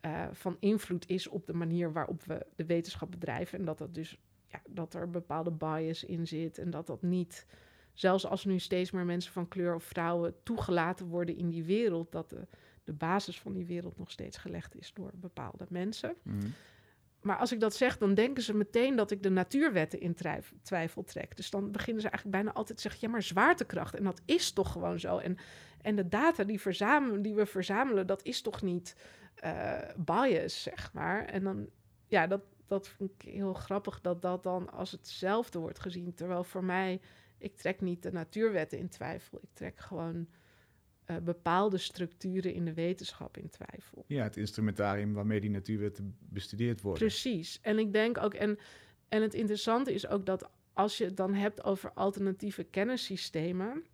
[0.00, 3.94] eh, van invloed is op de manier waarop we de wetenschap bedrijven en dat dat
[3.94, 7.46] dus ja, dat er bepaalde bias in zit en dat dat niet
[7.92, 12.12] zelfs als nu steeds meer mensen van kleur of vrouwen toegelaten worden in die wereld,
[12.12, 12.28] dat
[12.84, 16.14] de, basis van die wereld nog steeds gelegd is door bepaalde mensen.
[16.22, 16.46] Mhm.
[17.20, 20.54] Maar als ik dat zeg, dan denken ze meteen dat ik de natuurwetten in twijf-
[20.62, 21.36] twijfel trek.
[21.36, 23.94] Dus dan beginnen ze eigenlijk bijna altijd te zeggen: ja, maar zwaartekracht.
[23.94, 25.18] En dat is toch gewoon zo.
[25.18, 25.36] En,
[25.82, 28.96] en de data die, verzamelen, die we verzamelen, dat is toch niet
[29.34, 31.24] eh, bias, zeg maar.
[31.24, 31.68] En dan,
[32.06, 36.14] ja, dat, dat vind ik heel grappig dat dat dan als hetzelfde wordt gezien.
[36.14, 37.00] Terwijl voor mij,
[37.38, 39.38] ik trek niet de natuurwetten in twijfel.
[39.42, 40.28] Ik trek gewoon
[41.10, 44.04] eh, bepaalde structuren in de wetenschap in twijfel.
[44.06, 47.00] Ja, het instrumentarium waarmee die natuurwetten bestudeerd worden.
[47.00, 47.58] Precies.
[47.62, 48.58] En ik denk ook, en,
[49.08, 53.84] en het interessante is ook dat als je het dan hebt over alternatieve kennissystemen,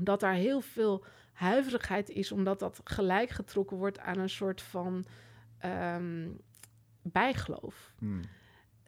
[0.00, 5.04] dat daar heel veel huiverigheid is, omdat dat gelijk getrokken wordt aan een soort van
[5.58, 6.28] ehm,
[7.02, 7.94] bijgeloof.
[7.98, 8.20] Hmm.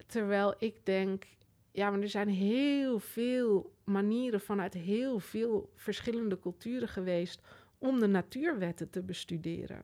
[0.07, 1.25] Terwijl ik denk,
[1.70, 7.40] ja, maar er zijn heel veel manieren vanuit heel veel verschillende culturen geweest
[7.79, 9.83] om de natuurwetten te bestuderen.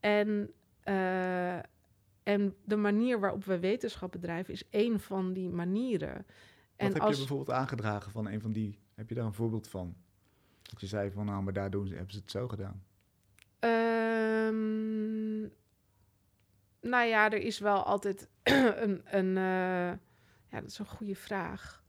[0.00, 1.56] En, eh,
[2.22, 6.14] en de manier waarop we wetenschap bedrijven is één van die manieren.
[6.14, 6.24] Wat
[6.76, 8.78] En heb als, je bijvoorbeeld aangedragen van een van die?
[8.94, 9.96] Heb je daar een voorbeeld van?
[10.62, 12.84] Dat je zei van, nou, maar daar doen ze, hebben ze het zo gedaan.
[13.58, 15.40] Ehm,
[16.80, 19.02] nou ja, er is wel altijd een.
[19.04, 19.98] een eh,
[20.50, 21.79] ja, dat is een goede vraag.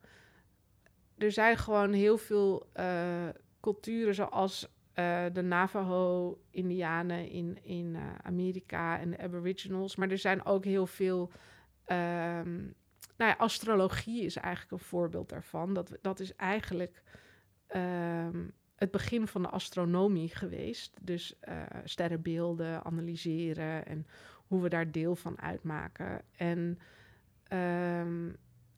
[1.21, 3.27] Er zijn gewoon heel veel eh,
[3.61, 9.95] culturen, zoals eh, de Navajo-Indianen in, in eh, Amerika en de Aboriginals.
[9.95, 11.31] Maar er zijn ook heel veel.
[11.85, 12.55] ehm,
[13.17, 15.73] nou ja, astrologie is eigenlijk een voorbeeld daarvan.
[15.73, 17.03] Dat, dat is eigenlijk.
[17.67, 20.97] ehm, het begin van de astronomie geweest.
[21.01, 24.07] Dus eh, sterrenbeelden analyseren en
[24.47, 26.21] hoe we daar deel van uitmaken.
[26.35, 26.79] En
[27.43, 28.29] ehm,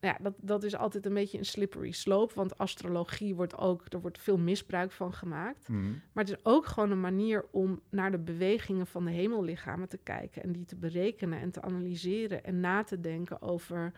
[0.04, 4.00] ja, dat, dat is altijd een beetje een slippery slope, want astrologie wordt ook, er
[4.00, 5.66] wordt veel misbruik van gemaakt.
[5.66, 6.00] Hmm.
[6.12, 9.98] Maar het is ook gewoon een manier om naar de bewegingen van de hemellichamen te
[9.98, 13.92] kijken en die te berekenen en te analyseren en na te denken over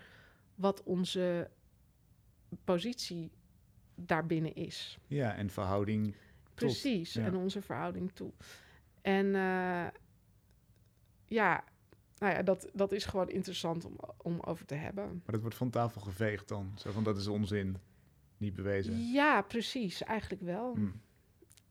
[0.55, 1.51] wat onze
[2.65, 3.31] positie
[3.95, 4.99] daarbinnen is.
[5.07, 6.15] Ja, en verhouding.
[6.55, 7.25] Precies, ja.
[7.25, 8.33] en onze verhouding toe.
[9.03, 9.87] En eh,
[11.27, 11.65] ja,
[12.19, 15.05] nou ja, dat, dat is gewoon interessant om, om over te hebben.
[15.05, 16.73] Maar dat wordt van tafel geveegd dan.
[16.77, 17.77] Zo van, dat is onzin.
[18.39, 18.99] Niet bewezen.
[19.13, 20.75] Ja, precies, eigenlijk wel.
[20.75, 21.01] Hmm.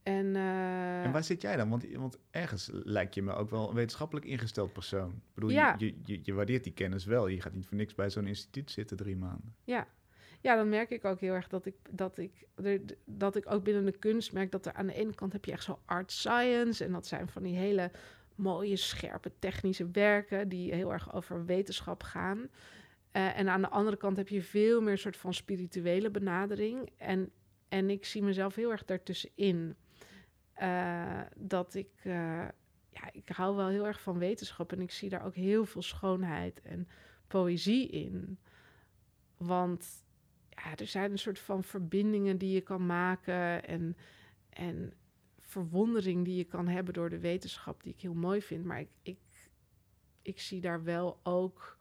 [0.04, 1.70] En, eh, En waar zit jij dan?
[1.70, 5.10] Want, want ergens lijkt je me ook wel een wetenschappelijk ingesteld persoon.
[5.10, 5.76] Ik bedoel, Ja.
[5.78, 7.28] je, je, je, waardeert die kennis wel.
[7.28, 9.56] Je gaat niet voor niks bij zo'n instituut zitten drie maanden.
[9.64, 9.88] ja.
[10.42, 12.48] ja, dan merk ik ook heel erg dat ik, dat, ik,
[13.06, 15.52] dat ik ook binnen de kunst merk dat er aan de ene kant heb je
[15.52, 16.84] echt zo art science.
[16.86, 17.92] En dat zijn van die hele
[18.36, 22.50] mooie, scherpe technische werken die heel erg over wetenschap gaan.
[23.12, 26.90] Eh, en aan de andere kant heb je veel meer soort van spirituele benadering.
[26.98, 27.32] En,
[27.70, 29.76] en ik zie mezelf heel erg daartussenin.
[30.62, 32.14] Uh, dat ik, uh,
[32.90, 35.82] ja, ik hou wel heel erg van wetenschap en ik zie daar ook heel veel
[35.82, 36.88] schoonheid en
[37.28, 38.40] poëzie in.
[39.38, 40.06] Want
[40.50, 43.98] ja, er zijn een soort van verbindingen die je kan maken en,
[44.50, 44.94] en
[45.56, 48.66] verwondering die je kan hebben door de wetenschap, die ik heel mooi vind.
[48.66, 49.20] Maar ik, ik,
[50.22, 51.78] ik zie daar wel ook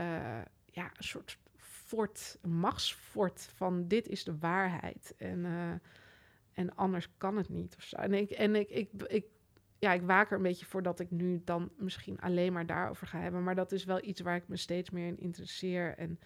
[0.00, 5.14] uh, ja, een soort fort, een machtsfort van dit is de waarheid.
[5.16, 5.72] En, uh,
[6.52, 7.76] en anders kan het niet.
[7.76, 7.96] Of zo.
[7.96, 9.24] En, ik, en ik, ik, ik,
[9.78, 13.06] ja, ik waak er een beetje voor dat ik nu dan misschien alleen maar daarover
[13.06, 13.42] ga hebben.
[13.42, 15.94] Maar dat is wel iets waar ik me steeds meer in interesseer.
[15.96, 16.18] En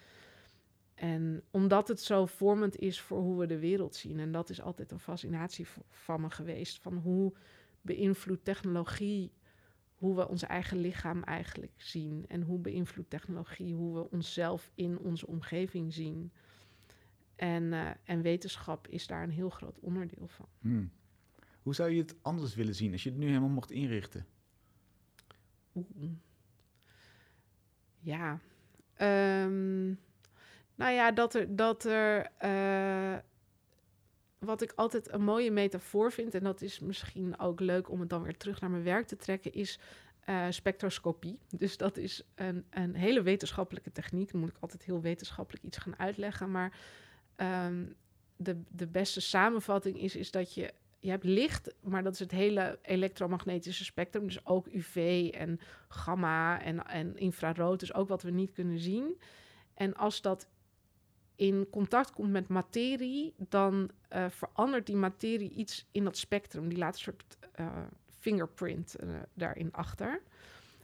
[0.95, 4.19] en omdat het zo vormend is voor hoe we de wereld zien.
[4.19, 6.79] En dat is altijd een fascinatie van me geweest.
[6.79, 7.33] Van hoe
[7.81, 9.31] beïnvloedt technologie
[9.95, 12.25] hoe we ons eigen lichaam eigenlijk zien.
[12.27, 16.31] En hoe beïnvloedt technologie hoe we onszelf in onze omgeving zien.
[17.35, 20.47] En, uh, en wetenschap is daar een heel groot onderdeel van.
[20.59, 20.91] Hmm.
[21.61, 24.25] Hoe zou je het anders willen zien als je het nu helemaal mocht inrichten?
[25.75, 26.11] Oeh.
[27.99, 28.39] Ja.
[29.45, 29.99] Um,
[30.75, 31.55] nou ja, dat er.
[31.55, 33.17] Dat er uh,
[34.39, 38.09] wat ik altijd een mooie metafoor vind, en dat is misschien ook leuk om het
[38.09, 39.79] dan weer terug naar mijn werk te trekken, is
[40.29, 41.39] uh, spectroscopie.
[41.49, 44.31] Dus dat is een, een hele wetenschappelijke techniek.
[44.31, 46.51] Dan moet ik altijd heel wetenschappelijk iets gaan uitleggen.
[46.51, 46.77] Maar
[47.65, 47.95] um,
[48.35, 52.31] de, de beste samenvatting is, is dat je je hebt licht, maar dat is het
[52.31, 54.25] hele elektromagnetische spectrum.
[54.25, 57.79] Dus ook UV en gamma en, en infrarood.
[57.79, 59.21] Dus ook wat we niet kunnen zien.
[59.73, 60.47] En als dat
[61.35, 66.69] in contact komt met materie, dan uh, verandert die materie iets in dat spectrum.
[66.69, 67.67] Die laat een soort uh,
[68.19, 70.21] fingerprint uh, daarin achter.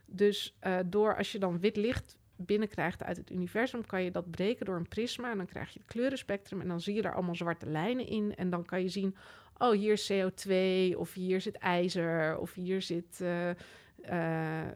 [0.06, 4.66] Dus door als je dan wit licht binnenkrijgt uit het universum, kan je dat breken
[4.66, 5.32] door een prisma.
[5.32, 6.62] En dan krijg je het kleurenspectrum.
[6.62, 8.36] En dan zie je daar allemaal zwarte lijnen in.
[8.36, 9.16] En dan kan je zien:
[9.58, 10.54] oh, hier is CO2,
[10.98, 13.24] of hier zit ijzer, of hier zit.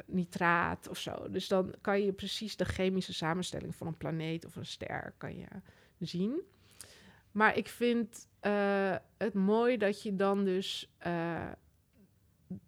[0.06, 1.30] Nitraat of zo.
[1.30, 5.38] Dus dan kan je precies de chemische samenstelling van een planeet of een ster kan
[5.38, 5.48] je
[6.00, 6.42] zien.
[7.32, 11.52] Maar ik vind uh, het mooi dat je dan dus uh,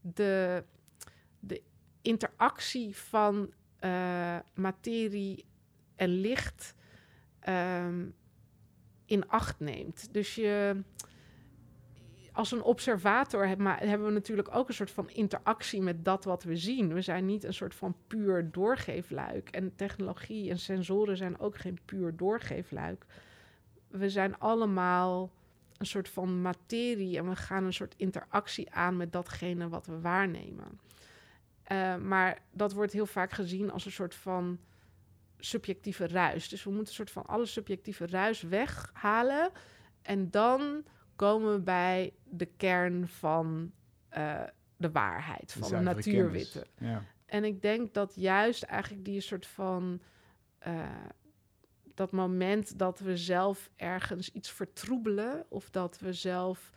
[0.02, 0.64] de,
[1.40, 1.62] de
[2.02, 3.54] interactie van
[4.54, 5.46] materie
[5.96, 6.76] en licht
[7.50, 8.16] um,
[9.06, 10.14] in acht neemt.
[10.14, 10.84] Dus je
[12.36, 16.56] als een observator hebben we natuurlijk ook een soort van interactie met dat wat we
[16.56, 16.94] zien.
[16.94, 19.50] We zijn niet een soort van puur doorgeefluik.
[19.50, 23.06] En technologie en sensoren zijn ook geen puur doorgeefluik.
[23.88, 25.32] We zijn allemaal
[25.78, 30.00] een soort van materie en we gaan een soort interactie aan met datgene wat we
[30.00, 30.80] waarnemen.
[31.72, 34.60] Uh, maar dat wordt heel vaak gezien als een soort van
[35.38, 36.50] subjectieve ruis.
[36.50, 39.52] Dus we moeten een soort van alle subjectieve ruis weghalen.
[40.02, 40.84] En dan
[41.16, 43.72] komen we bij de kern van
[44.18, 44.44] uh,
[44.78, 46.68] de waarheid, van de, de natuurwetten.
[46.78, 47.04] Ja.
[47.26, 50.02] En ik denk dat juist eigenlijk die soort van
[50.68, 51.06] uh,
[51.94, 56.72] dat moment dat we zelf ergens iets vertroebelen of dat we zelf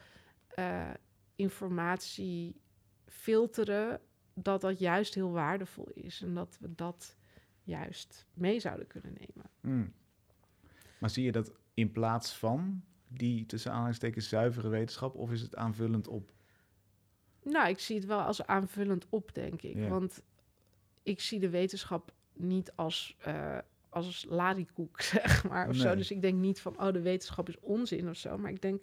[0.59, 0.91] uh,
[1.37, 2.61] informatie
[3.07, 4.01] filteren,
[4.35, 7.17] dat dat juist heel waardevol is en dat we dat
[7.63, 9.51] juist mee zouden kunnen nemen.
[9.61, 9.93] Mm.
[10.99, 15.57] Maar zie je dat in plaats van die tussen aanhalingstekens zuivere wetenschap of is het
[15.57, 16.33] aanvullend op?
[17.43, 19.77] Nou, ik zie het wel als aanvullend op, denk ik.
[19.77, 19.89] Ja.
[19.89, 20.23] Want
[21.03, 25.83] ik zie de wetenschap niet als, uh, als larikoek, zeg maar, of Nee.
[25.83, 25.95] zo.
[25.95, 28.39] Dus ik denk niet van, oh, de wetenschap is onzin of zo.
[28.39, 28.83] Maar ik denk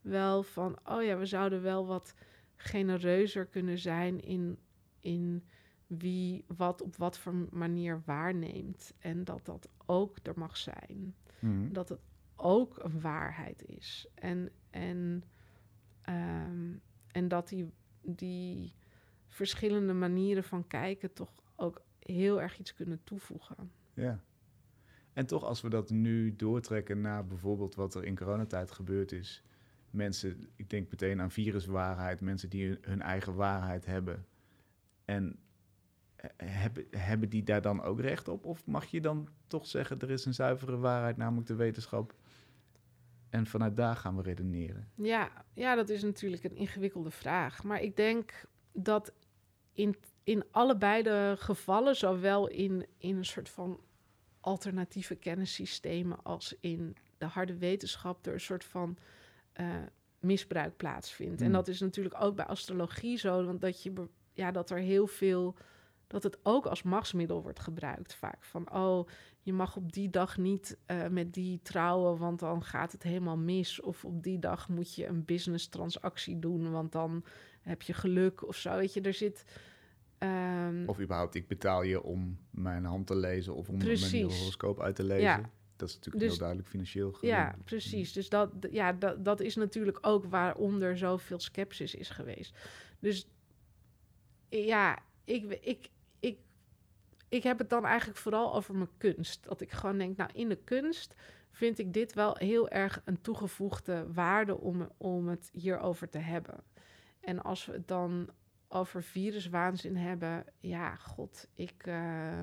[0.00, 2.14] wel van, oh ja, we zouden wel wat
[2.56, 4.58] genereuzer kunnen zijn in,
[5.00, 5.44] in
[5.86, 8.92] wie wat op wat voor manier waarneemt.
[8.98, 11.14] En dat dat ook er mag zijn.
[11.38, 11.72] Mhm.
[11.72, 12.00] Dat het
[12.36, 14.08] ook een waarheid is.
[14.14, 15.24] En, en,
[16.02, 16.72] ehm,
[17.06, 18.74] en dat die, die
[19.28, 23.70] verschillende manieren van kijken toch ook heel erg iets kunnen toevoegen.
[23.94, 24.20] Ja.
[25.12, 29.42] En toch, als we dat nu doortrekken naar bijvoorbeeld wat er in coronatijd gebeurd is.
[29.90, 34.26] Mensen, ik denk meteen aan viruswaarheid, mensen die hun, eigen waarheid hebben.
[35.04, 35.38] En
[36.16, 38.44] eh, hebben, hebben die daar dan ook recht op?
[38.44, 42.14] Of mag je dan toch zeggen, er is een zuivere waarheid, namelijk de wetenschap.
[43.34, 44.88] En vanuit daar gaan we redeneren.
[44.94, 47.62] Ja, ja, dat is natuurlijk een ingewikkelde vraag.
[47.62, 49.12] Maar ik denk dat
[49.72, 53.80] in, in allebei de gevallen, zowel in, in een soort van
[54.40, 58.96] alternatieve kennissystemen als in de harde wetenschap, er een soort van
[59.60, 59.74] uh,
[60.20, 61.40] misbruik plaatsvindt.
[61.40, 61.46] Mm.
[61.46, 65.06] En dat is natuurlijk ook bij astrologie zo, want dat je, ja, dat er heel
[65.06, 65.54] veel,
[66.14, 68.44] dat het ook als machtsmiddel wordt gebruikt vaak.
[68.44, 69.08] Van, oh,
[69.40, 73.36] je mag op die dag niet uh, met die trouwen, want dan gaat het helemaal
[73.36, 73.80] mis.
[73.80, 77.24] Of op die dag moet je een business transactie doen, want dan
[77.60, 78.76] heb je geluk of zo.
[78.76, 79.44] Weet je, er zit...
[80.18, 84.12] Um, of überhaupt, ik betaal je om mijn hand te lezen of om precies.
[84.12, 85.22] mijn horoscoop uit te lezen.
[85.22, 85.50] Ja.
[85.76, 87.16] Dat is natuurlijk dus, heel duidelijk financieel.
[87.20, 88.12] Ja, precies.
[88.12, 92.56] Dus dat, ja, dat, dat is natuurlijk ook waaronder zoveel sceptisch is geweest.
[92.98, 93.28] Dus
[94.48, 95.90] ja, ik, ik,
[97.34, 99.44] ik, heb het dan eigenlijk vooral over mijn kunst.
[99.44, 101.14] Dat ik gewoon denk, nou, in de kunst
[101.50, 106.64] vind ik dit wel heel erg een toegevoegde waarde om, om het hierover te hebben.
[107.20, 108.28] En als we het dan
[108.68, 112.40] over viruswaanzin hebben, ja, god, ik uh,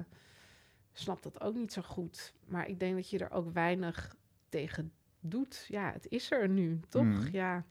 [0.91, 2.34] snap dat ook niet zo goed.
[2.45, 4.15] Maar ik denk dat je er ook weinig
[4.49, 5.65] tegen doet.
[5.67, 7.04] Ja, het is er nu, toch?
[7.04, 7.27] Mm.
[7.32, 7.65] Ja,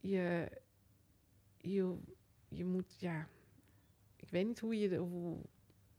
[0.00, 0.48] je,
[1.56, 1.96] je,
[2.48, 3.28] je moet, ja,
[4.16, 5.38] ik weet niet hoe je, hoe,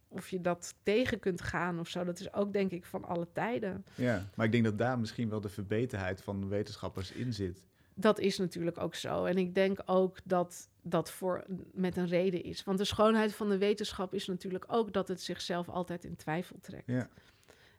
[0.08, 2.04] of je dat tegen kunt gaan of zo.
[2.04, 3.86] Dat is ook, denk ik, van alle tijden.
[3.96, 7.64] Ja, maar ik denk dat daar misschien wel de verbeterheid van wetenschappers in zit.
[7.94, 9.26] Dat is natuurlijk ook zo.
[9.26, 12.64] En ik denk ook dat dat voor met een reden is.
[12.64, 16.58] Want de schoonheid van de wetenschap is natuurlijk ook dat het zichzelf altijd in twijfel
[16.62, 16.88] trekt.
[16.88, 17.10] Ja.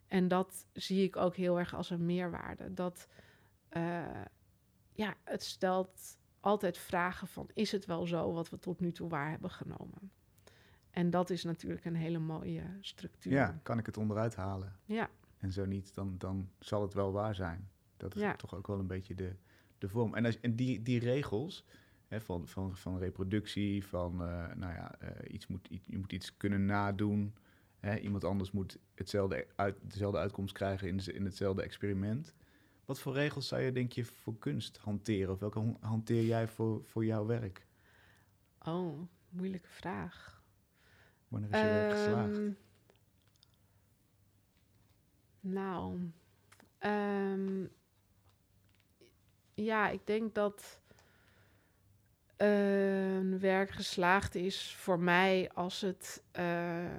[0.06, 2.74] En dat zie ik ook heel erg als een meerwaarde.
[2.74, 3.06] Dat
[3.76, 4.04] uh,
[4.92, 9.08] ja, het stelt altijd vragen van is het wel zo wat we tot nu toe
[9.08, 10.12] waar hebben genomen?
[10.90, 13.32] En dat is natuurlijk een hele mooie structuur.
[13.32, 14.76] Ja, kan ik het onderuit halen?
[14.84, 15.10] Ja.
[15.38, 17.68] En zo niet, dan, dan zal het wel waar zijn.
[17.96, 19.34] Dat is toch ook wel een beetje de,
[19.78, 20.14] de vorm.
[20.14, 21.64] En, als, en die, die regels
[22.08, 26.36] hè, van, van, van reproductie, van uh, nou ja, uh, iets moet, je moet iets
[26.36, 27.34] kunnen nadoen.
[27.80, 32.34] Hè, iemand anders moet hetzelfde uit, dezelfde uitkomst krijgen in, in hetzelfde experiment.
[32.84, 35.32] Wat voor regels zou je, denk je, voor kunst hanteren?
[35.32, 37.66] Of welke hanteer jij voor, voor jouw werk?
[38.58, 40.37] Oh, moeilijke vraag.
[41.28, 42.36] Wanneer is je werk geslaagd?
[42.36, 42.50] Ehm,
[45.40, 46.10] nou,
[46.80, 47.70] um,
[49.54, 50.80] ja, ik denk dat
[52.36, 56.96] een werk geslaagd is voor mij als het, uh,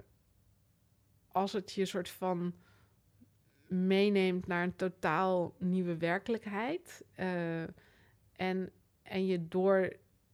[1.32, 2.54] als het je soort van
[3.68, 7.04] meeneemt naar een totaal nieuwe werkelijkheid.
[7.20, 7.62] Uh,
[8.36, 9.94] en, en je door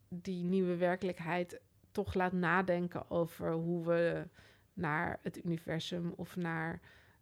[0.10, 1.62] die nieuwe werkelijkheid
[1.96, 4.28] toch laat nadenken over hoe we
[4.74, 6.80] naar het universum of naar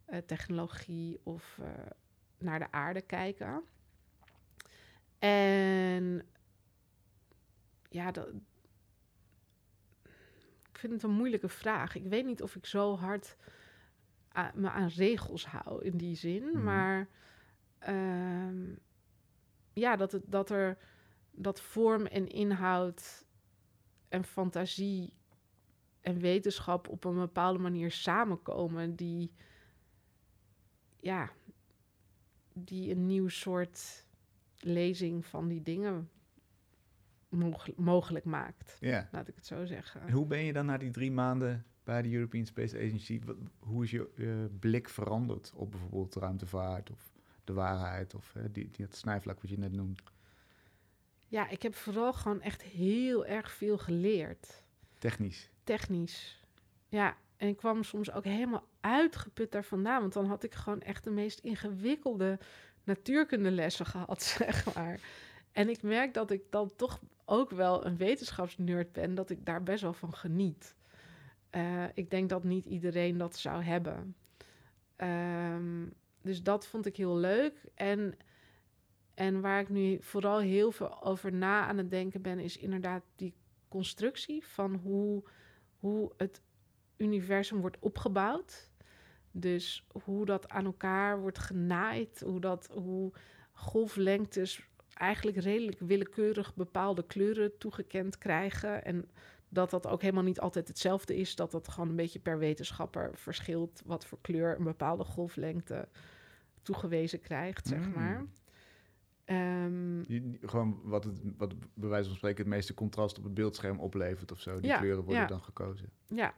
[0.08, 1.66] uh, technologie of uh,
[2.38, 3.62] naar de aarde kijken.
[5.18, 6.22] En
[7.88, 8.28] ja, dat,
[10.70, 11.94] ik vind het een moeilijke vraag.
[11.94, 13.36] Ik weet niet of ik zo hard
[14.54, 16.44] me aan regels hou in die zin.
[16.44, 16.62] Mhm.
[16.62, 17.08] Maar
[17.88, 18.76] uh,
[19.72, 20.78] ja, dat, het, dat er
[21.30, 23.23] dat vorm en inhoud
[24.14, 25.12] en fantasie
[26.00, 29.32] en wetenschap op een bepaalde manier samenkomen, die
[31.00, 31.30] ja,
[32.52, 34.06] die een nieuw soort
[34.58, 36.10] lezing van die dingen
[37.76, 38.76] mogelijk maakt.
[38.80, 39.08] Ja.
[39.12, 40.00] Laat ik het zo zeggen.
[40.00, 43.20] En hoe ben je dan na die drie maanden bij de European Space Agency,
[43.58, 47.12] hoe is je uh, blik veranderd op bijvoorbeeld ruimtevaart of
[47.44, 50.02] de waarheid of uh, die, die, het snijvlak wat je net noemt?
[51.34, 54.64] Ja, ik heb vooral gewoon echt heel erg veel geleerd.
[54.98, 55.50] Technisch?
[55.64, 56.40] Technisch,
[56.88, 57.16] ja.
[57.36, 61.04] En ik kwam soms ook helemaal uitgeput daar vandaan, want dan had ik gewoon echt
[61.04, 62.38] de meest ingewikkelde
[62.84, 65.00] natuurkundelessen gehad, zeg maar.
[65.52, 69.62] En ik merk dat ik dan toch ook wel een wetenschapsnerd ben, dat ik daar
[69.62, 70.74] best wel van geniet.
[71.50, 74.16] Uh, ik denk dat niet iedereen dat zou hebben.
[74.96, 75.92] Um,
[76.22, 77.54] dus dat vond ik heel leuk.
[77.74, 78.14] En,
[79.14, 83.02] en waar ik nu vooral heel veel over na aan het denken ben, is inderdaad
[83.16, 83.34] die
[83.68, 85.22] constructie van hoe,
[85.78, 86.42] hoe het
[86.96, 88.70] universum wordt opgebouwd.
[89.30, 93.12] Dus hoe dat aan elkaar wordt genaaid, hoe, dat, hoe
[93.52, 98.84] golflengtes eigenlijk redelijk willekeurig bepaalde kleuren toegekend krijgen.
[98.84, 99.10] En
[99.48, 101.36] dat dat ook helemaal niet altijd hetzelfde is.
[101.36, 105.88] Dat dat gewoon een beetje per wetenschapper verschilt wat voor kleur een bepaalde golflengte
[106.62, 108.30] toegewezen krijgt, zeg mm.
[109.26, 110.04] Um,
[110.40, 114.32] gewoon wat het, wat bij wijze van spreken het meeste contrast op het beeldscherm oplevert
[114.32, 114.60] of zo.
[114.60, 115.88] Die kleuren worden dan gekozen.
[116.06, 116.34] Ja.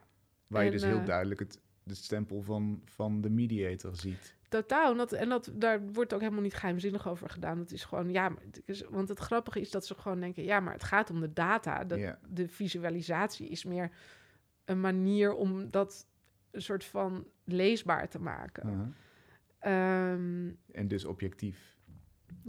[0.47, 4.35] Waar je dus heel uh, duidelijk het, de stempel van, van de mediator ziet.
[4.49, 4.91] Totaal.
[4.91, 7.59] En, dat, en dat, daar wordt ook helemaal niet geheimzinnig over gedaan.
[7.59, 8.31] Het is gewoon, ja,
[8.89, 11.83] want het grappige is dat ze gewoon denken, ja, maar het gaat om de data.
[11.83, 13.91] De, de visualisatie is meer
[14.65, 16.07] een manier om dat
[16.51, 18.95] een soort van leesbaar te maken.
[19.59, 21.76] Ehm, en dus objectief.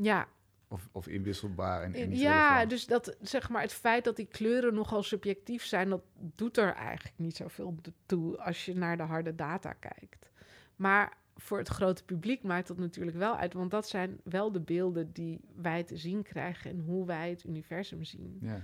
[0.00, 0.28] Ja,
[0.68, 4.74] Of, of inwisselbaar en, en Ja, dus dat, zeg maar, het feit dat die kleuren
[4.74, 6.02] nogal subjectief zijn, dat
[6.34, 7.74] doet er eigenlijk niet zoveel
[8.06, 10.30] toe als je naar de harde data kijkt.
[10.76, 14.60] Maar voor het grote publiek maakt dat natuurlijk wel uit, want dat zijn wel de
[14.60, 18.38] beelden die wij te zien krijgen en hoe wij het universum zien.
[18.40, 18.62] Ja.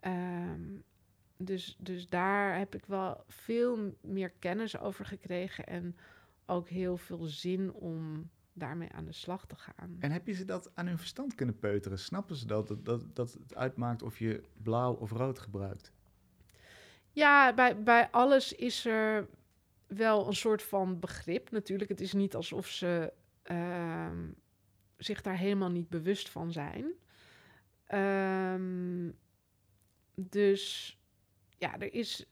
[0.00, 0.60] Ehm,
[1.36, 5.96] dus, dus daar heb ik wel veel meer kennis over gekregen en
[6.46, 9.96] ook heel veel zin om daarmee aan de slag te gaan.
[9.98, 11.98] En heb je ze dat aan hun verstand kunnen peuteren?
[11.98, 15.92] Snappen ze dat, dat, dat, dat het uitmaakt of je blauw of rood gebruikt?
[17.12, 19.28] Ja, bij, bij alles is er
[19.86, 21.90] wel een soort van begrip natuurlijk.
[21.90, 24.30] Het is niet alsof ze ehm,
[24.96, 26.92] zich daar helemaal niet bewust van zijn.
[27.84, 29.10] Ehm,
[30.14, 30.94] dus
[31.58, 32.26] ja, er is.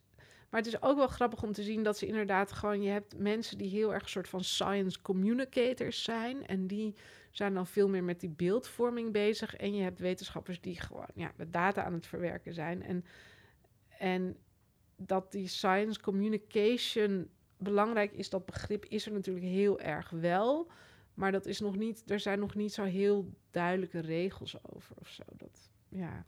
[0.48, 2.82] Maar het is ook wel grappig om te zien dat ze inderdaad gewoon.
[2.82, 6.46] Je hebt mensen die heel erg een soort van science communicators zijn.
[6.46, 6.94] En die
[7.30, 9.56] zijn dan veel meer met die beeldvorming bezig.
[9.56, 12.82] En je hebt wetenschappers die gewoon ja, de data aan het verwerken zijn.
[12.82, 13.04] En,
[13.98, 14.36] en
[14.96, 20.70] dat die science communication belangrijk is, dat begrip is er natuurlijk heel erg wel.
[21.14, 25.08] Maar dat is nog niet, er zijn nog niet zo heel duidelijke regels over of
[25.08, 25.22] zo.
[25.36, 26.26] Dat, ja.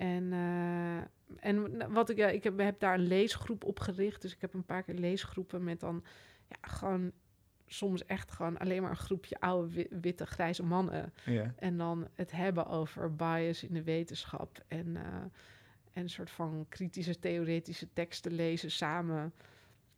[0.00, 0.96] En, uh,
[1.40, 4.22] en wat ik, ja, ik heb, heb daar een leesgroep op gericht.
[4.22, 6.04] Dus ik heb een paar keer leesgroepen met dan
[6.48, 7.12] ja, gewoon
[7.66, 11.12] soms echt gewoon alleen maar een groepje oude witte grijze mannen.
[11.24, 11.54] Ja.
[11.56, 15.02] En dan het hebben over bias in de wetenschap en, uh,
[15.92, 19.32] en een soort van kritische theoretische teksten lezen samen.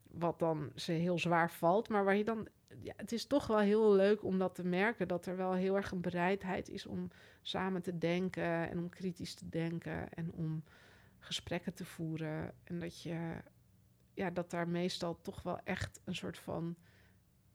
[0.02, 2.48] Wat dan ze heel zwaar valt, maar waar je dan
[2.80, 5.08] ja, het is toch wel heel leuk om dat te merken.
[5.08, 7.10] Dat er wel heel erg een bereidheid is om
[7.42, 10.64] samen te denken en om kritisch te denken en om
[11.18, 12.54] gesprekken te voeren.
[12.64, 13.34] En dat je,
[14.14, 16.76] ja, dat daar meestal toch wel echt een soort van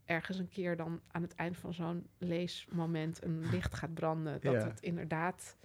[0.05, 4.41] ergens een keer dan aan het eind van zo'n leesmoment een licht gaat branden.
[4.41, 5.57] Dat het inderdaad,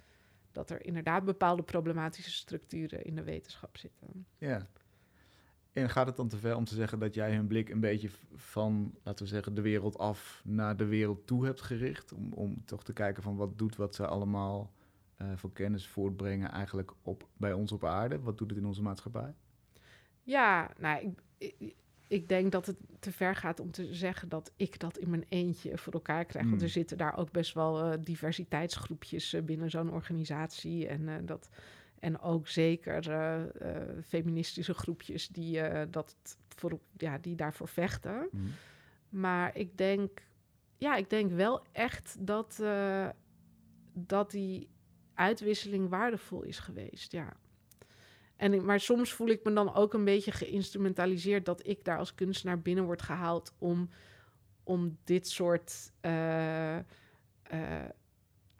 [0.51, 4.27] dat er inderdaad bepaalde problematische structuren in de wetenschap zitten.
[4.37, 4.67] Ja.
[5.73, 8.09] En gaat het dan te ver om te zeggen dat jij hun blik een beetje
[8.35, 12.13] van, laten we zeggen, de wereld af naar de wereld toe hebt gericht?
[12.13, 14.71] Om, om toch te kijken van wat doet wat ze allemaal
[15.21, 18.19] uh, voor kennis voortbrengen eigenlijk op, bij ons op aarde?
[18.19, 19.33] Wat doet het in onze maatschappij?
[20.21, 21.03] Ja, nou,
[21.37, 21.75] ik, ik,
[22.07, 25.25] ik denk dat het te ver gaat om te zeggen dat ik dat in mijn
[25.29, 26.45] eentje voor elkaar krijg.
[26.45, 26.75] Want er hmm.
[26.75, 30.87] zitten daar ook best wel uh, diversiteitsgroepjes uh, binnen zo'n organisatie.
[30.87, 31.49] En dat
[32.03, 33.41] en ook zeker uh,
[34.07, 36.15] feministische groepjes die, uh, dat
[36.47, 38.27] voor, ja, die daarvoor vechten.
[38.31, 38.43] Mhm.
[39.09, 40.21] Maar ik denk,
[40.77, 42.63] ja, ik denk wel echt dat,
[43.93, 44.69] dat die
[45.13, 47.11] uitwisseling waardevol is geweest.
[47.11, 47.33] Ja.
[48.35, 52.15] En maar soms voel ik me dan ook een beetje geïnstrumentaliseerd dat ik daar als
[52.15, 53.89] kunstenaar binnen word gehaald om,
[54.63, 55.91] om dit soort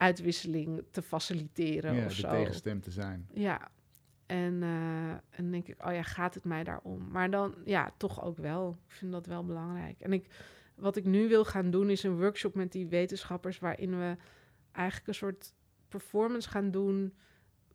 [0.03, 2.29] uitwisseling te faciliteren ja, of zo.
[2.29, 3.27] de tegenstem te zijn.
[3.33, 3.71] Ja.
[4.25, 7.07] En, uh, en denk ik, oh ja, gaat het mij daarom?
[7.11, 8.77] Maar dan, ja, toch ook wel.
[8.87, 9.99] Ik vind dat wel belangrijk.
[9.99, 10.27] En ik,
[10.75, 13.59] wat ik nu wil gaan doen, is een workshop met die wetenschappers...
[13.59, 14.15] waarin we
[14.71, 15.53] eigenlijk een soort
[15.87, 17.13] performance gaan doen...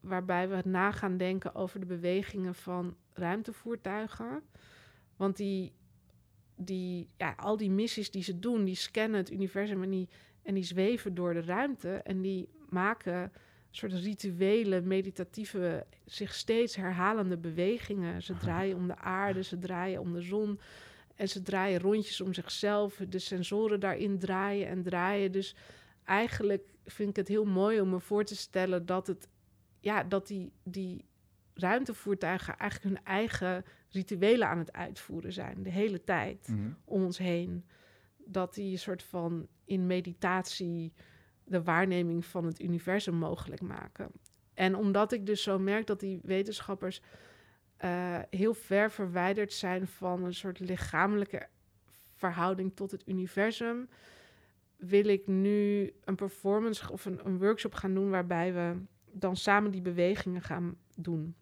[0.01, 4.43] waarbij we na gaan denken over de bewegingen van ruimtevoertuigen.
[5.16, 5.72] Want die,
[6.57, 9.83] die, ja, al die missies die ze doen, die scannen het universum...
[9.83, 10.09] en die
[10.49, 13.32] en die zweven door de ruimte en die maken
[13.70, 18.22] soort rituele, meditatieve, zich steeds herhalende bewegingen.
[18.22, 20.61] Ze draaien om de aarde, ze draaien om de zon.
[21.14, 23.01] En ze draaien rondjes om zichzelf.
[23.09, 25.32] De sensoren daarin draaien en draaien.
[25.32, 25.55] Dus
[26.05, 29.28] eigenlijk vind ik het heel mooi om me voor te stellen dat het,
[29.80, 31.05] ja, dat die, die
[31.55, 36.70] ruimtevoertuigen eigenlijk hun eigen rituelen aan het uitvoeren zijn, de hele tijd Mhm.
[36.84, 37.64] om ons heen.
[38.31, 40.93] Dat die een soort van in meditatie
[41.45, 44.11] de waarneming van het universum mogelijk maken.
[44.55, 47.03] En omdat ik dus zo merk dat die wetenschappers
[47.76, 51.49] eh, heel ver verwijderd zijn van een soort lichamelijke
[52.14, 53.89] verhouding tot het universum,
[54.76, 58.76] wil ik nu een performance of een, een workshop gaan doen waarbij we
[59.12, 61.35] dan samen die bewegingen gaan doen.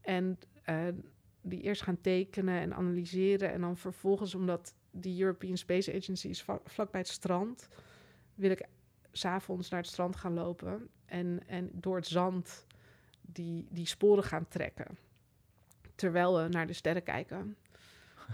[0.00, 0.86] En eh,
[1.40, 6.44] die eerst gaan tekenen en analyseren en dan vervolgens, omdat die European Space Agency is
[6.64, 7.68] vlakbij het strand,
[8.34, 8.66] wil ik
[9.12, 12.66] s'avonds naar het strand gaan lopen en, en door het zand
[13.20, 14.98] die, die sporen gaan trekken.
[15.94, 17.56] Terwijl we naar de sterren kijken.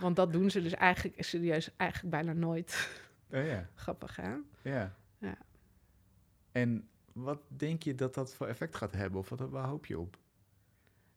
[0.01, 2.89] Want dat doen ze dus eigenlijk serieus eigenlijk bijna nooit.
[3.31, 4.35] Oh ja, Grappig, hè?
[4.63, 4.97] ja.
[5.19, 5.39] Ja.
[6.53, 9.21] En wat denk je dat dat voor effect gaat hebben?
[9.21, 10.19] Of wat, waar hoop je op?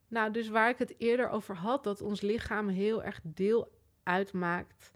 [0.10, 3.72] Nou, dus waar ik het eerder over had, dat ons lichaam heel erg deel
[4.03, 4.91] uitmaakt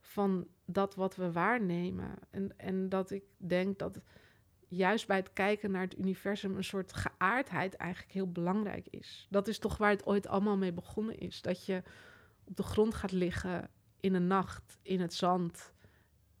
[0.00, 2.14] van dat wat we waarnemen.
[2.30, 4.00] En, en dat ik denk dat
[4.68, 9.26] juist bij het kijken naar het universum een soort geaardheid eigenlijk heel belangrijk is.
[9.30, 11.42] Dat is toch waar het ooit allemaal mee begonnen is.
[11.42, 11.82] Dat je
[12.44, 13.70] op de grond gaat liggen
[14.00, 15.72] in de nacht, in het zand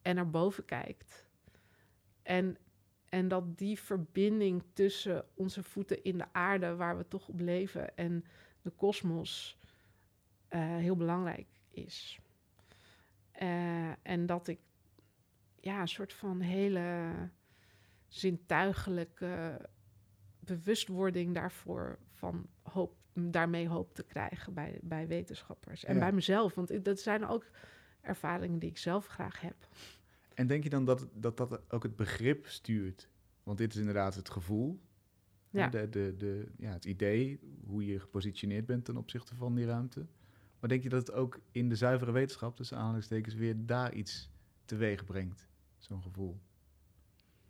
[0.02, 1.26] en naar boven kijkt.
[2.22, 2.56] En,
[3.08, 7.96] en dat die verbinding tussen onze voeten in de aarde, waar we toch op leven,
[7.96, 8.24] en
[8.62, 9.58] de kosmos
[10.50, 12.20] uh, heel belangrijk is.
[13.42, 14.58] Uh, en dat ik
[15.60, 17.12] ja, een soort van hele
[18.06, 19.60] zintuigelijke
[20.40, 25.84] bewustwording daarvoor van hoop, daarmee hoop te krijgen bij, bij wetenschappers.
[25.84, 27.44] En bij mezelf, want dat zijn ook
[28.00, 29.56] ervaringen die ik zelf graag heb.
[30.38, 33.08] En denk je dan dat dat, dat ook het begrip stuurt?
[33.42, 34.80] Want dit is inderdaad het gevoel,
[35.50, 35.68] ja.
[35.68, 40.06] De, de, de, ja, het idee, hoe je gepositioneerd bent ten opzichte van die ruimte.
[40.60, 44.30] Maar denk je dat het ook in de zuivere wetenschap, tussen aanhalingstekens, weer daar iets
[44.64, 46.40] teweeg brengt, zo'n gevoel?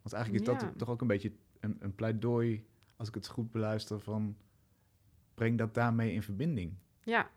[0.03, 2.67] Want eigenlijk is dat toch ook een beetje een, een pleidooi,
[2.97, 4.37] als ik het goed beluister, van
[5.35, 6.75] breng dat daarmee in verbinding.
[7.03, 7.31] Ja.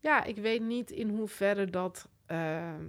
[0.00, 2.08] Ja, ik weet niet in hoeverre dat.
[2.26, 2.84] Ehm,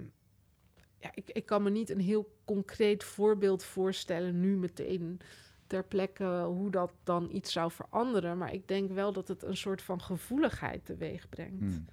[1.00, 5.20] ja, ik, ik kan me niet een heel concreet voorbeeld voorstellen nu meteen
[5.66, 8.38] ter plekke hoe dat dan iets zou veranderen.
[8.38, 11.60] Maar ik denk wel dat het een soort van gevoeligheid teweeg brengt.
[11.60, 11.86] Hmm.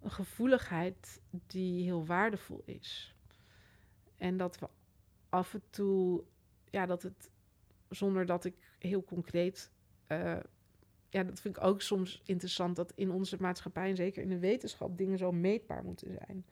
[0.00, 3.14] Een gevoeligheid die heel waardevol is.
[4.16, 4.68] En dat we
[5.28, 6.24] af en toe,
[6.70, 7.30] ja, dat het
[7.88, 9.70] zonder dat ik heel concreet.
[10.08, 10.36] Uh,
[11.08, 14.38] ja, dat vind ik ook soms interessant dat in onze maatschappij en zeker in de
[14.38, 16.44] wetenschap dingen zo meetbaar moeten zijn.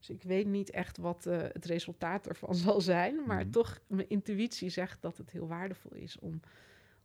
[0.00, 3.50] Dus ik weet niet echt wat uh, het resultaat ervan zal zijn, maar mhm.
[3.50, 6.40] toch, mijn intuïtie zegt dat het heel waardevol is om,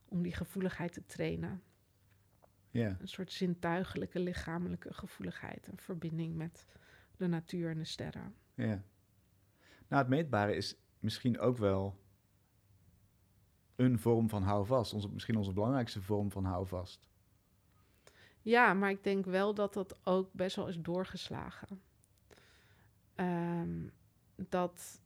[0.08, 1.62] om die gevoeligheid te trainen.
[2.70, 6.66] Een soort zintuigelijke, lichamelijke gevoeligheid, een verbinding met
[7.16, 8.34] de natuur en de sterren.
[8.54, 8.82] Ja.
[9.88, 11.98] Nou, het meetbare is misschien ook wel
[13.76, 14.92] een vorm van houvast.
[14.92, 17.08] Onze, misschien onze belangrijkste vorm van houvast.
[18.42, 21.80] Ja, maar ik denk wel dat dat ook best wel is doorgeslagen.
[23.16, 23.90] Um,
[24.36, 25.00] dat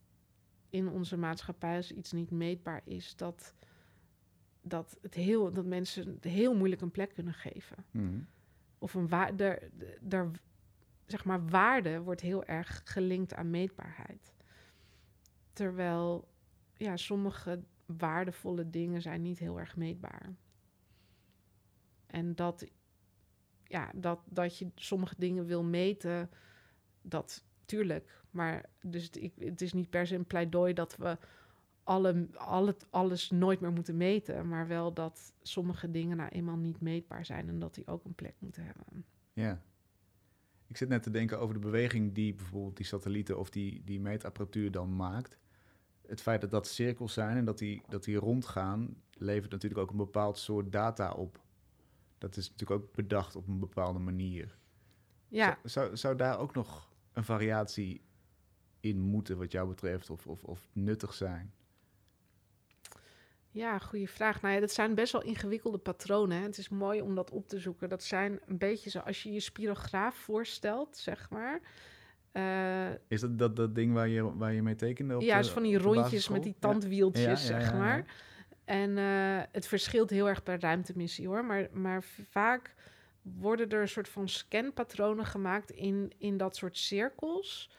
[0.70, 3.54] in onze maatschappij als iets niet meetbaar is, dat,
[4.62, 7.84] dat, het heel, dat mensen het heel moeilijk een plek kunnen geven.
[7.90, 8.26] Mm.
[8.78, 10.30] Of een waarde, daar,
[11.06, 14.34] zeg maar, waarde wordt heel erg gelinkt aan meetbaarheid.
[15.52, 16.28] Terwijl
[16.76, 20.34] ja, sommige waardevolle dingen zijn niet heel erg meetbaar.
[22.06, 22.66] En dat,
[23.64, 26.30] ja, dat, dat je sommige dingen wil meten,
[27.02, 28.22] dat tuurlijk.
[28.30, 31.18] Maar dus het, ik, het is niet per se een pleidooi dat we
[31.82, 34.48] alle, alle, alles nooit meer moeten meten.
[34.48, 38.14] Maar wel dat sommige dingen nou eenmaal niet meetbaar zijn en dat die ook een
[38.14, 39.04] plek moeten hebben.
[39.32, 39.62] Ja.
[40.66, 44.00] Ik zit net te denken over de beweging die bijvoorbeeld die satellieten of die, die
[44.00, 45.38] meetapparatuur dan maakt.
[46.06, 49.90] Het feit dat dat cirkels zijn en dat die, dat die rondgaan, levert natuurlijk ook
[49.90, 51.40] een bepaald soort data op.
[52.18, 54.58] Dat is natuurlijk ook bedacht op een bepaalde manier.
[55.28, 55.58] Ja.
[55.62, 58.02] Zou, zou, zou daar ook nog een variatie
[58.80, 61.52] in moeten, wat jou betreft, of, of, of nuttig zijn?
[63.52, 64.42] Ja, goede vraag.
[64.42, 66.38] Nou ja, dat zijn best wel ingewikkelde patronen.
[66.38, 66.42] Hè.
[66.42, 67.88] Het is mooi om dat op te zoeken.
[67.88, 71.60] Dat zijn een beetje zoals je je spirograaf voorstelt, zeg maar.
[72.32, 75.14] Uh, is dat, dat dat ding waar je, waar je mee tekende?
[75.14, 78.04] Op ja, is van die rondjes met die tandwieltjes, zeg maar.
[78.64, 81.44] En uh, het verschilt heel erg per ruimtemissie hoor.
[81.44, 82.74] Maar, maar vaak
[83.22, 87.70] worden er een soort van scanpatronen gemaakt in, in dat soort cirkels.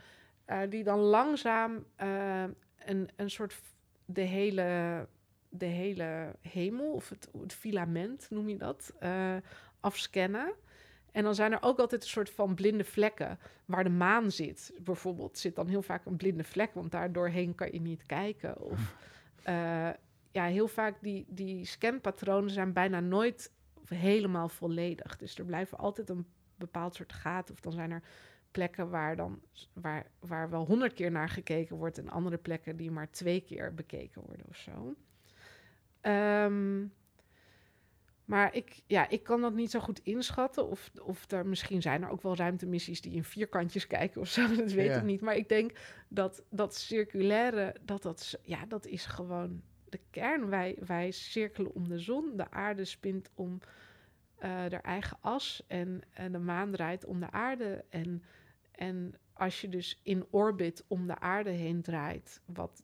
[0.48, 2.44] Uh, die dan langzaam uh,
[2.86, 3.62] een, een soort
[4.06, 5.08] de hele,
[5.50, 9.36] de hele hemel, of het, het filament noem je dat, uh,
[9.80, 10.54] afscannen.
[11.12, 14.74] En dan zijn er ook altijd een soort van blinde vlekken waar de maan zit.
[14.82, 18.62] Bijvoorbeeld zit dan heel vaak een blinde vlek, want daar doorheen kan je niet kijken.
[18.62, 18.96] Of
[20.32, 23.52] ja, heel vaak die, die scanpatronen zijn bijna nooit
[23.86, 25.18] helemaal volledig.
[25.18, 26.26] Dus er blijven altijd een
[26.56, 27.54] bepaald soort gaten.
[27.54, 28.04] Of dan zijn er
[28.52, 29.42] plekken waar, dan,
[29.74, 31.98] waar, waar wel honderd keer naar gekeken wordt...
[31.98, 34.96] en andere plekken die maar twee keer bekeken worden of zo.
[36.02, 36.86] Ehm,
[38.26, 40.68] maar ik, ja, ik kan dat niet zo goed inschatten.
[40.68, 44.48] Of, of er misschien zijn er ook wel ruimtemissies die in vierkantjes kijken of zo.
[44.56, 45.22] Dat weet ik niet.
[45.22, 45.72] Maar ik denk
[46.08, 49.62] dat dat circulaire, dat, dat, ja, dat is gewoon
[49.92, 50.50] de kern.
[50.50, 52.38] Wij, wij cirkelen om de zon.
[52.38, 53.60] De aarde spint om
[54.38, 55.64] uh, haar eigen as.
[55.68, 57.86] En, en de maan draait om de aarde.
[57.90, 58.24] En,
[58.72, 62.84] en als je dus in orbit om de aarde heen draait, wat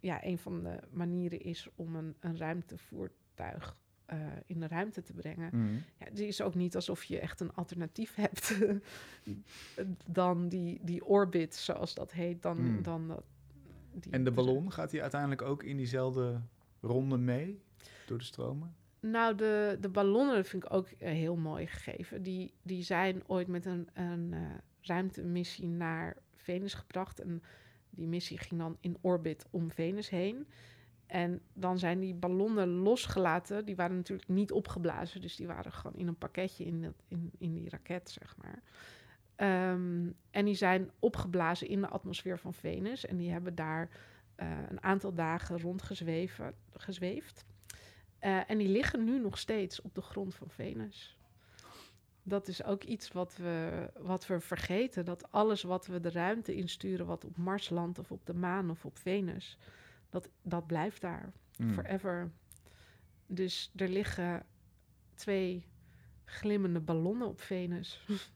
[0.00, 3.76] ja, een van de manieren is om een, een ruimtevoertuig
[4.06, 5.50] eh, in de ruimte te brengen.
[5.52, 5.74] Mhm.
[5.74, 8.58] Ja, het is ook niet alsof je echt een alternatief hebt
[10.06, 12.42] dan die, die orbit, zoals dat heet.
[12.42, 12.82] Dan, Hmm.
[12.82, 13.24] dan dat,
[13.94, 16.40] die, En de ballon, gaat die uiteindelijk ook in diezelfde
[16.80, 17.62] ronde mee
[18.06, 18.74] door de stromen?
[19.00, 22.22] Nou, de, de ballonnen dat vind ik ook eh, heel mooi gegeven.
[22.22, 24.40] Die, die zijn ooit met een, een eh,
[24.80, 27.20] ruimtemissie naar Venus gebracht.
[27.20, 27.42] En
[27.90, 30.46] die missie ging dan in orbit om Venus heen.
[31.06, 33.64] En dan zijn die ballonnen losgelaten.
[33.64, 35.20] Die waren natuurlijk niet opgeblazen.
[35.20, 38.62] Dus die waren gewoon in een pakketje in, dat, in, in die raket, zeg maar.
[39.36, 43.06] Ehm, en die zijn opgeblazen in de atmosfeer van Venus.
[43.06, 43.88] En die hebben daar
[44.34, 47.44] eh, een aantal dagen rondgezweven, gezweefd.
[48.18, 51.18] Eh, en die liggen nu nog steeds op de grond van Venus.
[52.22, 55.04] Dat is ook iets wat we, wat we vergeten.
[55.04, 58.70] Dat alles wat we de ruimte insturen, wat op Mars landt of op de maan
[58.70, 59.58] of op Venus,
[60.10, 61.72] dat, dat blijft daar Mm.
[61.72, 62.30] forever.
[63.26, 64.46] Dus er liggen
[65.14, 65.66] twee
[66.24, 68.04] glimmende ballonnen op Venus.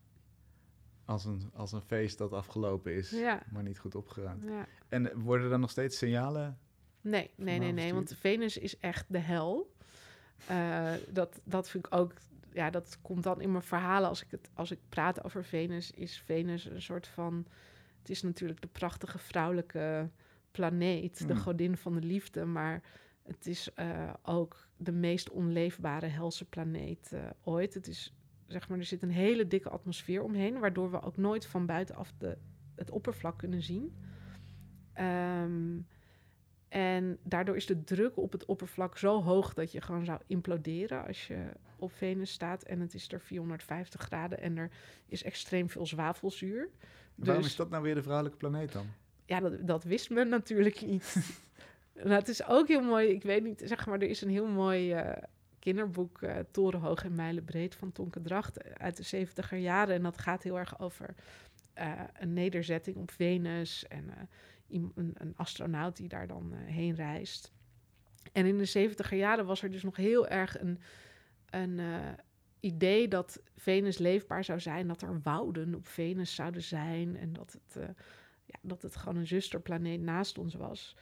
[1.08, 3.42] Als een, als een feest dat afgelopen is, Ja.
[3.50, 4.42] maar niet goed opgeruimd.
[4.44, 4.66] ja.
[4.88, 6.58] En worden er nog steeds signalen?
[7.00, 7.94] Nee, nee, nee, nee.
[7.94, 9.74] Want Venus is echt de hel.
[10.46, 12.12] Eh, dat, dat vind ik ook.
[12.52, 15.90] Ja, dat komt dan in mijn verhalen als ik, het, als ik praat over Venus.
[15.90, 17.46] Is Venus een soort van.
[17.98, 20.10] Het is natuurlijk de prachtige vrouwelijke
[20.50, 21.42] planeet, de Hmm.
[21.42, 22.44] godin van de liefde.
[22.44, 22.82] Maar
[23.22, 27.74] het is eh, ook de meest onleefbare helse planeet eh, ooit.
[27.74, 28.12] Het is
[28.48, 32.12] zeg maar, er zit een hele dikke atmosfeer omheen, waardoor we ook nooit van buitenaf
[32.18, 32.36] de,
[32.74, 33.96] het oppervlak kunnen zien.
[34.92, 35.78] Ehm,
[36.68, 41.06] en daardoor is de druk op het oppervlak zo hoog dat je gewoon zou imploderen
[41.06, 41.46] als je
[41.78, 42.62] op Venus staat.
[42.62, 44.70] En het is er 450 graden en er
[45.06, 46.68] is extreem veel zwavelzuur.
[47.14, 48.86] Waarom Dus- is dat nou weer de vrouwelijke planeet dan?
[49.24, 51.16] Ja, dat, dat wist men natuurlijk niet.
[51.94, 54.48] nou, het is ook heel mooi, ik weet niet, zeg maar, er is een heel
[54.48, 55.22] mooi eh,
[55.68, 59.94] kinderboek, eh, Torenhoog en Mijlenbreed van Tonke Dracht uit de 70 jaren.
[59.94, 61.14] En dat gaat heel erg over
[61.72, 64.22] eh, een nederzetting op Venus en eh,
[64.94, 67.52] een, een astronaut die daar dan heen reist.
[68.32, 70.80] En in de 70 jaren was er dus nog heel erg een,
[71.50, 71.80] een
[72.60, 77.52] idee dat Venus leefbaar zou zijn, dat er wouden op Venus zouden zijn en dat
[77.52, 77.88] het,
[78.44, 80.96] ja, dat het gewoon een zusterplaneet naast ons was.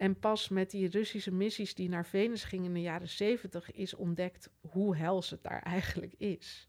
[0.00, 3.94] En pas met die Russische missies die naar Venus gingen in de jaren 70 is
[3.94, 6.68] ontdekt hoe hels het daar eigenlijk is.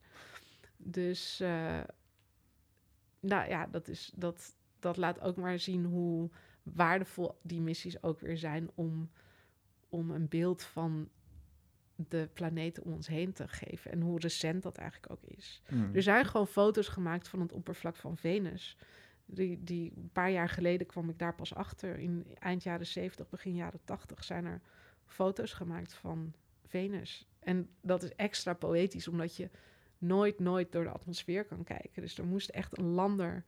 [0.78, 1.80] Dus eh,
[3.20, 6.30] nou ja, dat, is, dat, dat laat ook maar zien hoe
[6.64, 9.10] waardevol die missies ook weer zijn om,
[9.90, 11.10] om een beeld van
[11.96, 13.92] de planeten om ons heen te geven.
[13.92, 15.62] En hoe recent dat eigenlijk ook is.
[15.68, 15.96] Hmm.
[15.96, 18.78] Er zijn gewoon foto's gemaakt van het oppervlak van Venus.
[19.34, 21.98] Die, die, een paar jaar geleden kwam ik daar pas achter.
[22.00, 24.62] In eind jaren 70, begin jaren 80 zijn er
[25.06, 26.34] foto's gemaakt van
[26.66, 27.28] Venus.
[27.40, 29.50] En dat is extra poëtisch, omdat je
[29.98, 32.02] nooit, nooit door de atmosfeer kan kijken.
[32.02, 33.44] Dus er moest echt een lander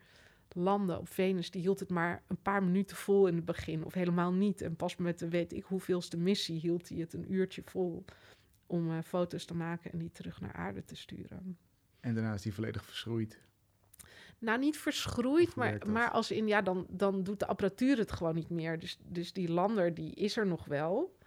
[0.56, 1.52] landen op Venus.
[1.52, 4.62] Die hield het maar een paar minuten vol in het begin, of helemaal niet.
[4.62, 8.06] En pas met de weet ik hoeveelste missie hield hij het een uurtje vol
[8.66, 11.58] om eh, foto's te maken en die terug naar aarde te sturen.
[12.00, 13.40] En daarna is die volledig verschroeid.
[14.44, 18.36] Nou, niet verschroeid, maar, maar als in, ja, dan, dan doet de apparatuur het gewoon
[18.36, 18.80] niet meer.
[18.80, 21.18] Dus, dus die lander, die is er nog wel.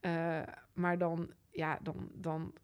[0.00, 0.42] Eh,
[0.72, 2.54] maar dan, ja, dan, dan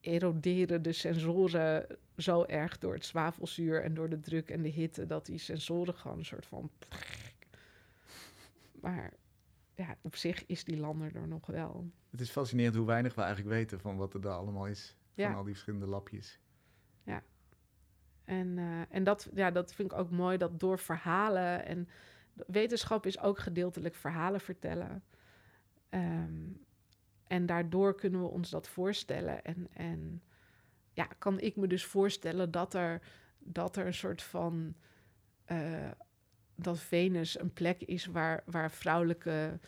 [0.00, 5.06] eroderen de sensoren zo erg door het zwavelzuur en door de druk en de hitte,
[5.06, 6.70] dat die sensoren gewoon een soort van...
[8.80, 9.12] Maar
[9.74, 11.90] ja, op zich is die lander er nog wel.
[12.10, 14.96] Het is fascinerend hoe weinig we eigenlijk weten van wat er daar allemaal is.
[15.14, 15.32] Van Ja.
[15.32, 16.40] al die verschillende lapjes.
[18.24, 21.88] En, eh, en dat, ja, dat vind ik ook mooi, dat door verhalen en
[22.46, 25.04] wetenschap is ook gedeeltelijk verhalen vertellen.
[25.88, 26.52] Ehm,
[27.26, 29.44] en daardoor kunnen we ons dat voorstellen.
[29.44, 30.22] En, en
[30.92, 33.00] ja, kan ik me dus voorstellen dat er,
[33.38, 34.74] dat er een soort van.
[35.44, 35.90] eh,
[36.56, 39.60] dat Venus een plek is waar, waar vrouwelijke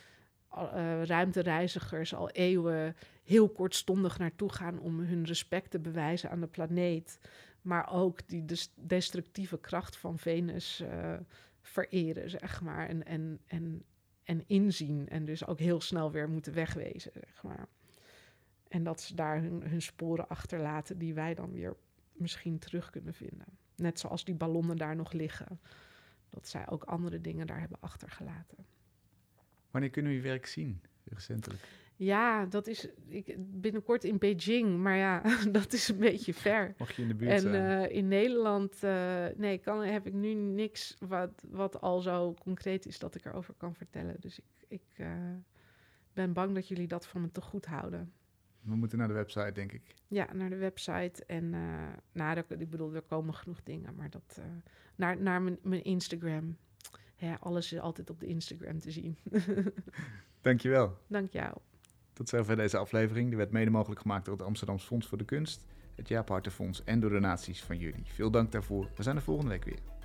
[0.50, 6.46] eh, ruimtereizigers al eeuwen heel kortstondig naartoe gaan om hun respect te bewijzen aan de
[6.46, 7.18] planeet
[7.66, 11.16] maar ook die des- destructieve kracht van Venus eh,
[11.60, 12.88] vereren, zeg maar.
[12.88, 13.84] En, en, en,
[14.24, 15.08] en inzien.
[15.08, 17.68] En dus ook heel snel weer moeten wegwezen, zeg maar.
[18.68, 21.76] En dat ze daar hun, hun sporen achterlaten die wij dan weer
[22.12, 23.46] misschien terug kunnen vinden.
[23.76, 25.60] Net zoals die ballonnen daar nog liggen.
[26.28, 28.66] Dat zij ook andere dingen daar hebben achtergelaten.
[29.70, 31.62] Wanneer kunnen we je werk zien, recentelijk?
[31.96, 34.78] Ja, dat is ik, binnenkort in Beijing.
[34.78, 36.74] Maar ja, dat is een beetje ver.
[36.78, 37.88] Mocht je in de buurt En zijn?
[37.88, 42.86] eh, in Nederland, eh, nee, kan, heb ik nu niks wat, wat al zo concreet
[42.86, 44.16] is dat ik erover kan vertellen.
[44.20, 45.08] Dus ik, ik eh,
[46.12, 48.12] ben bang dat jullie dat van me te goed houden.
[48.60, 49.94] We moeten naar de website, denk ik.
[50.08, 51.24] Ja, naar de website.
[51.26, 53.94] En uh, nou, ik bedoel, er komen genoeg dingen.
[53.94, 54.44] Maar dat, uh,
[54.96, 56.56] naar, naar mijn, mijn Instagram.
[57.16, 59.16] Ja, alles is altijd op de Instagram te zien.
[60.40, 60.98] Dankjewel.
[61.06, 61.56] Dank jou.
[62.16, 63.28] Tot zover deze aflevering.
[63.28, 65.64] Die werd mede mogelijk gemaakt door het Amsterdams Fonds voor de Kunst,
[65.94, 68.04] het Jaap Hartenfonds en door donaties van jullie.
[68.04, 68.88] Veel dank daarvoor.
[68.96, 69.95] We zijn er volgende week weer.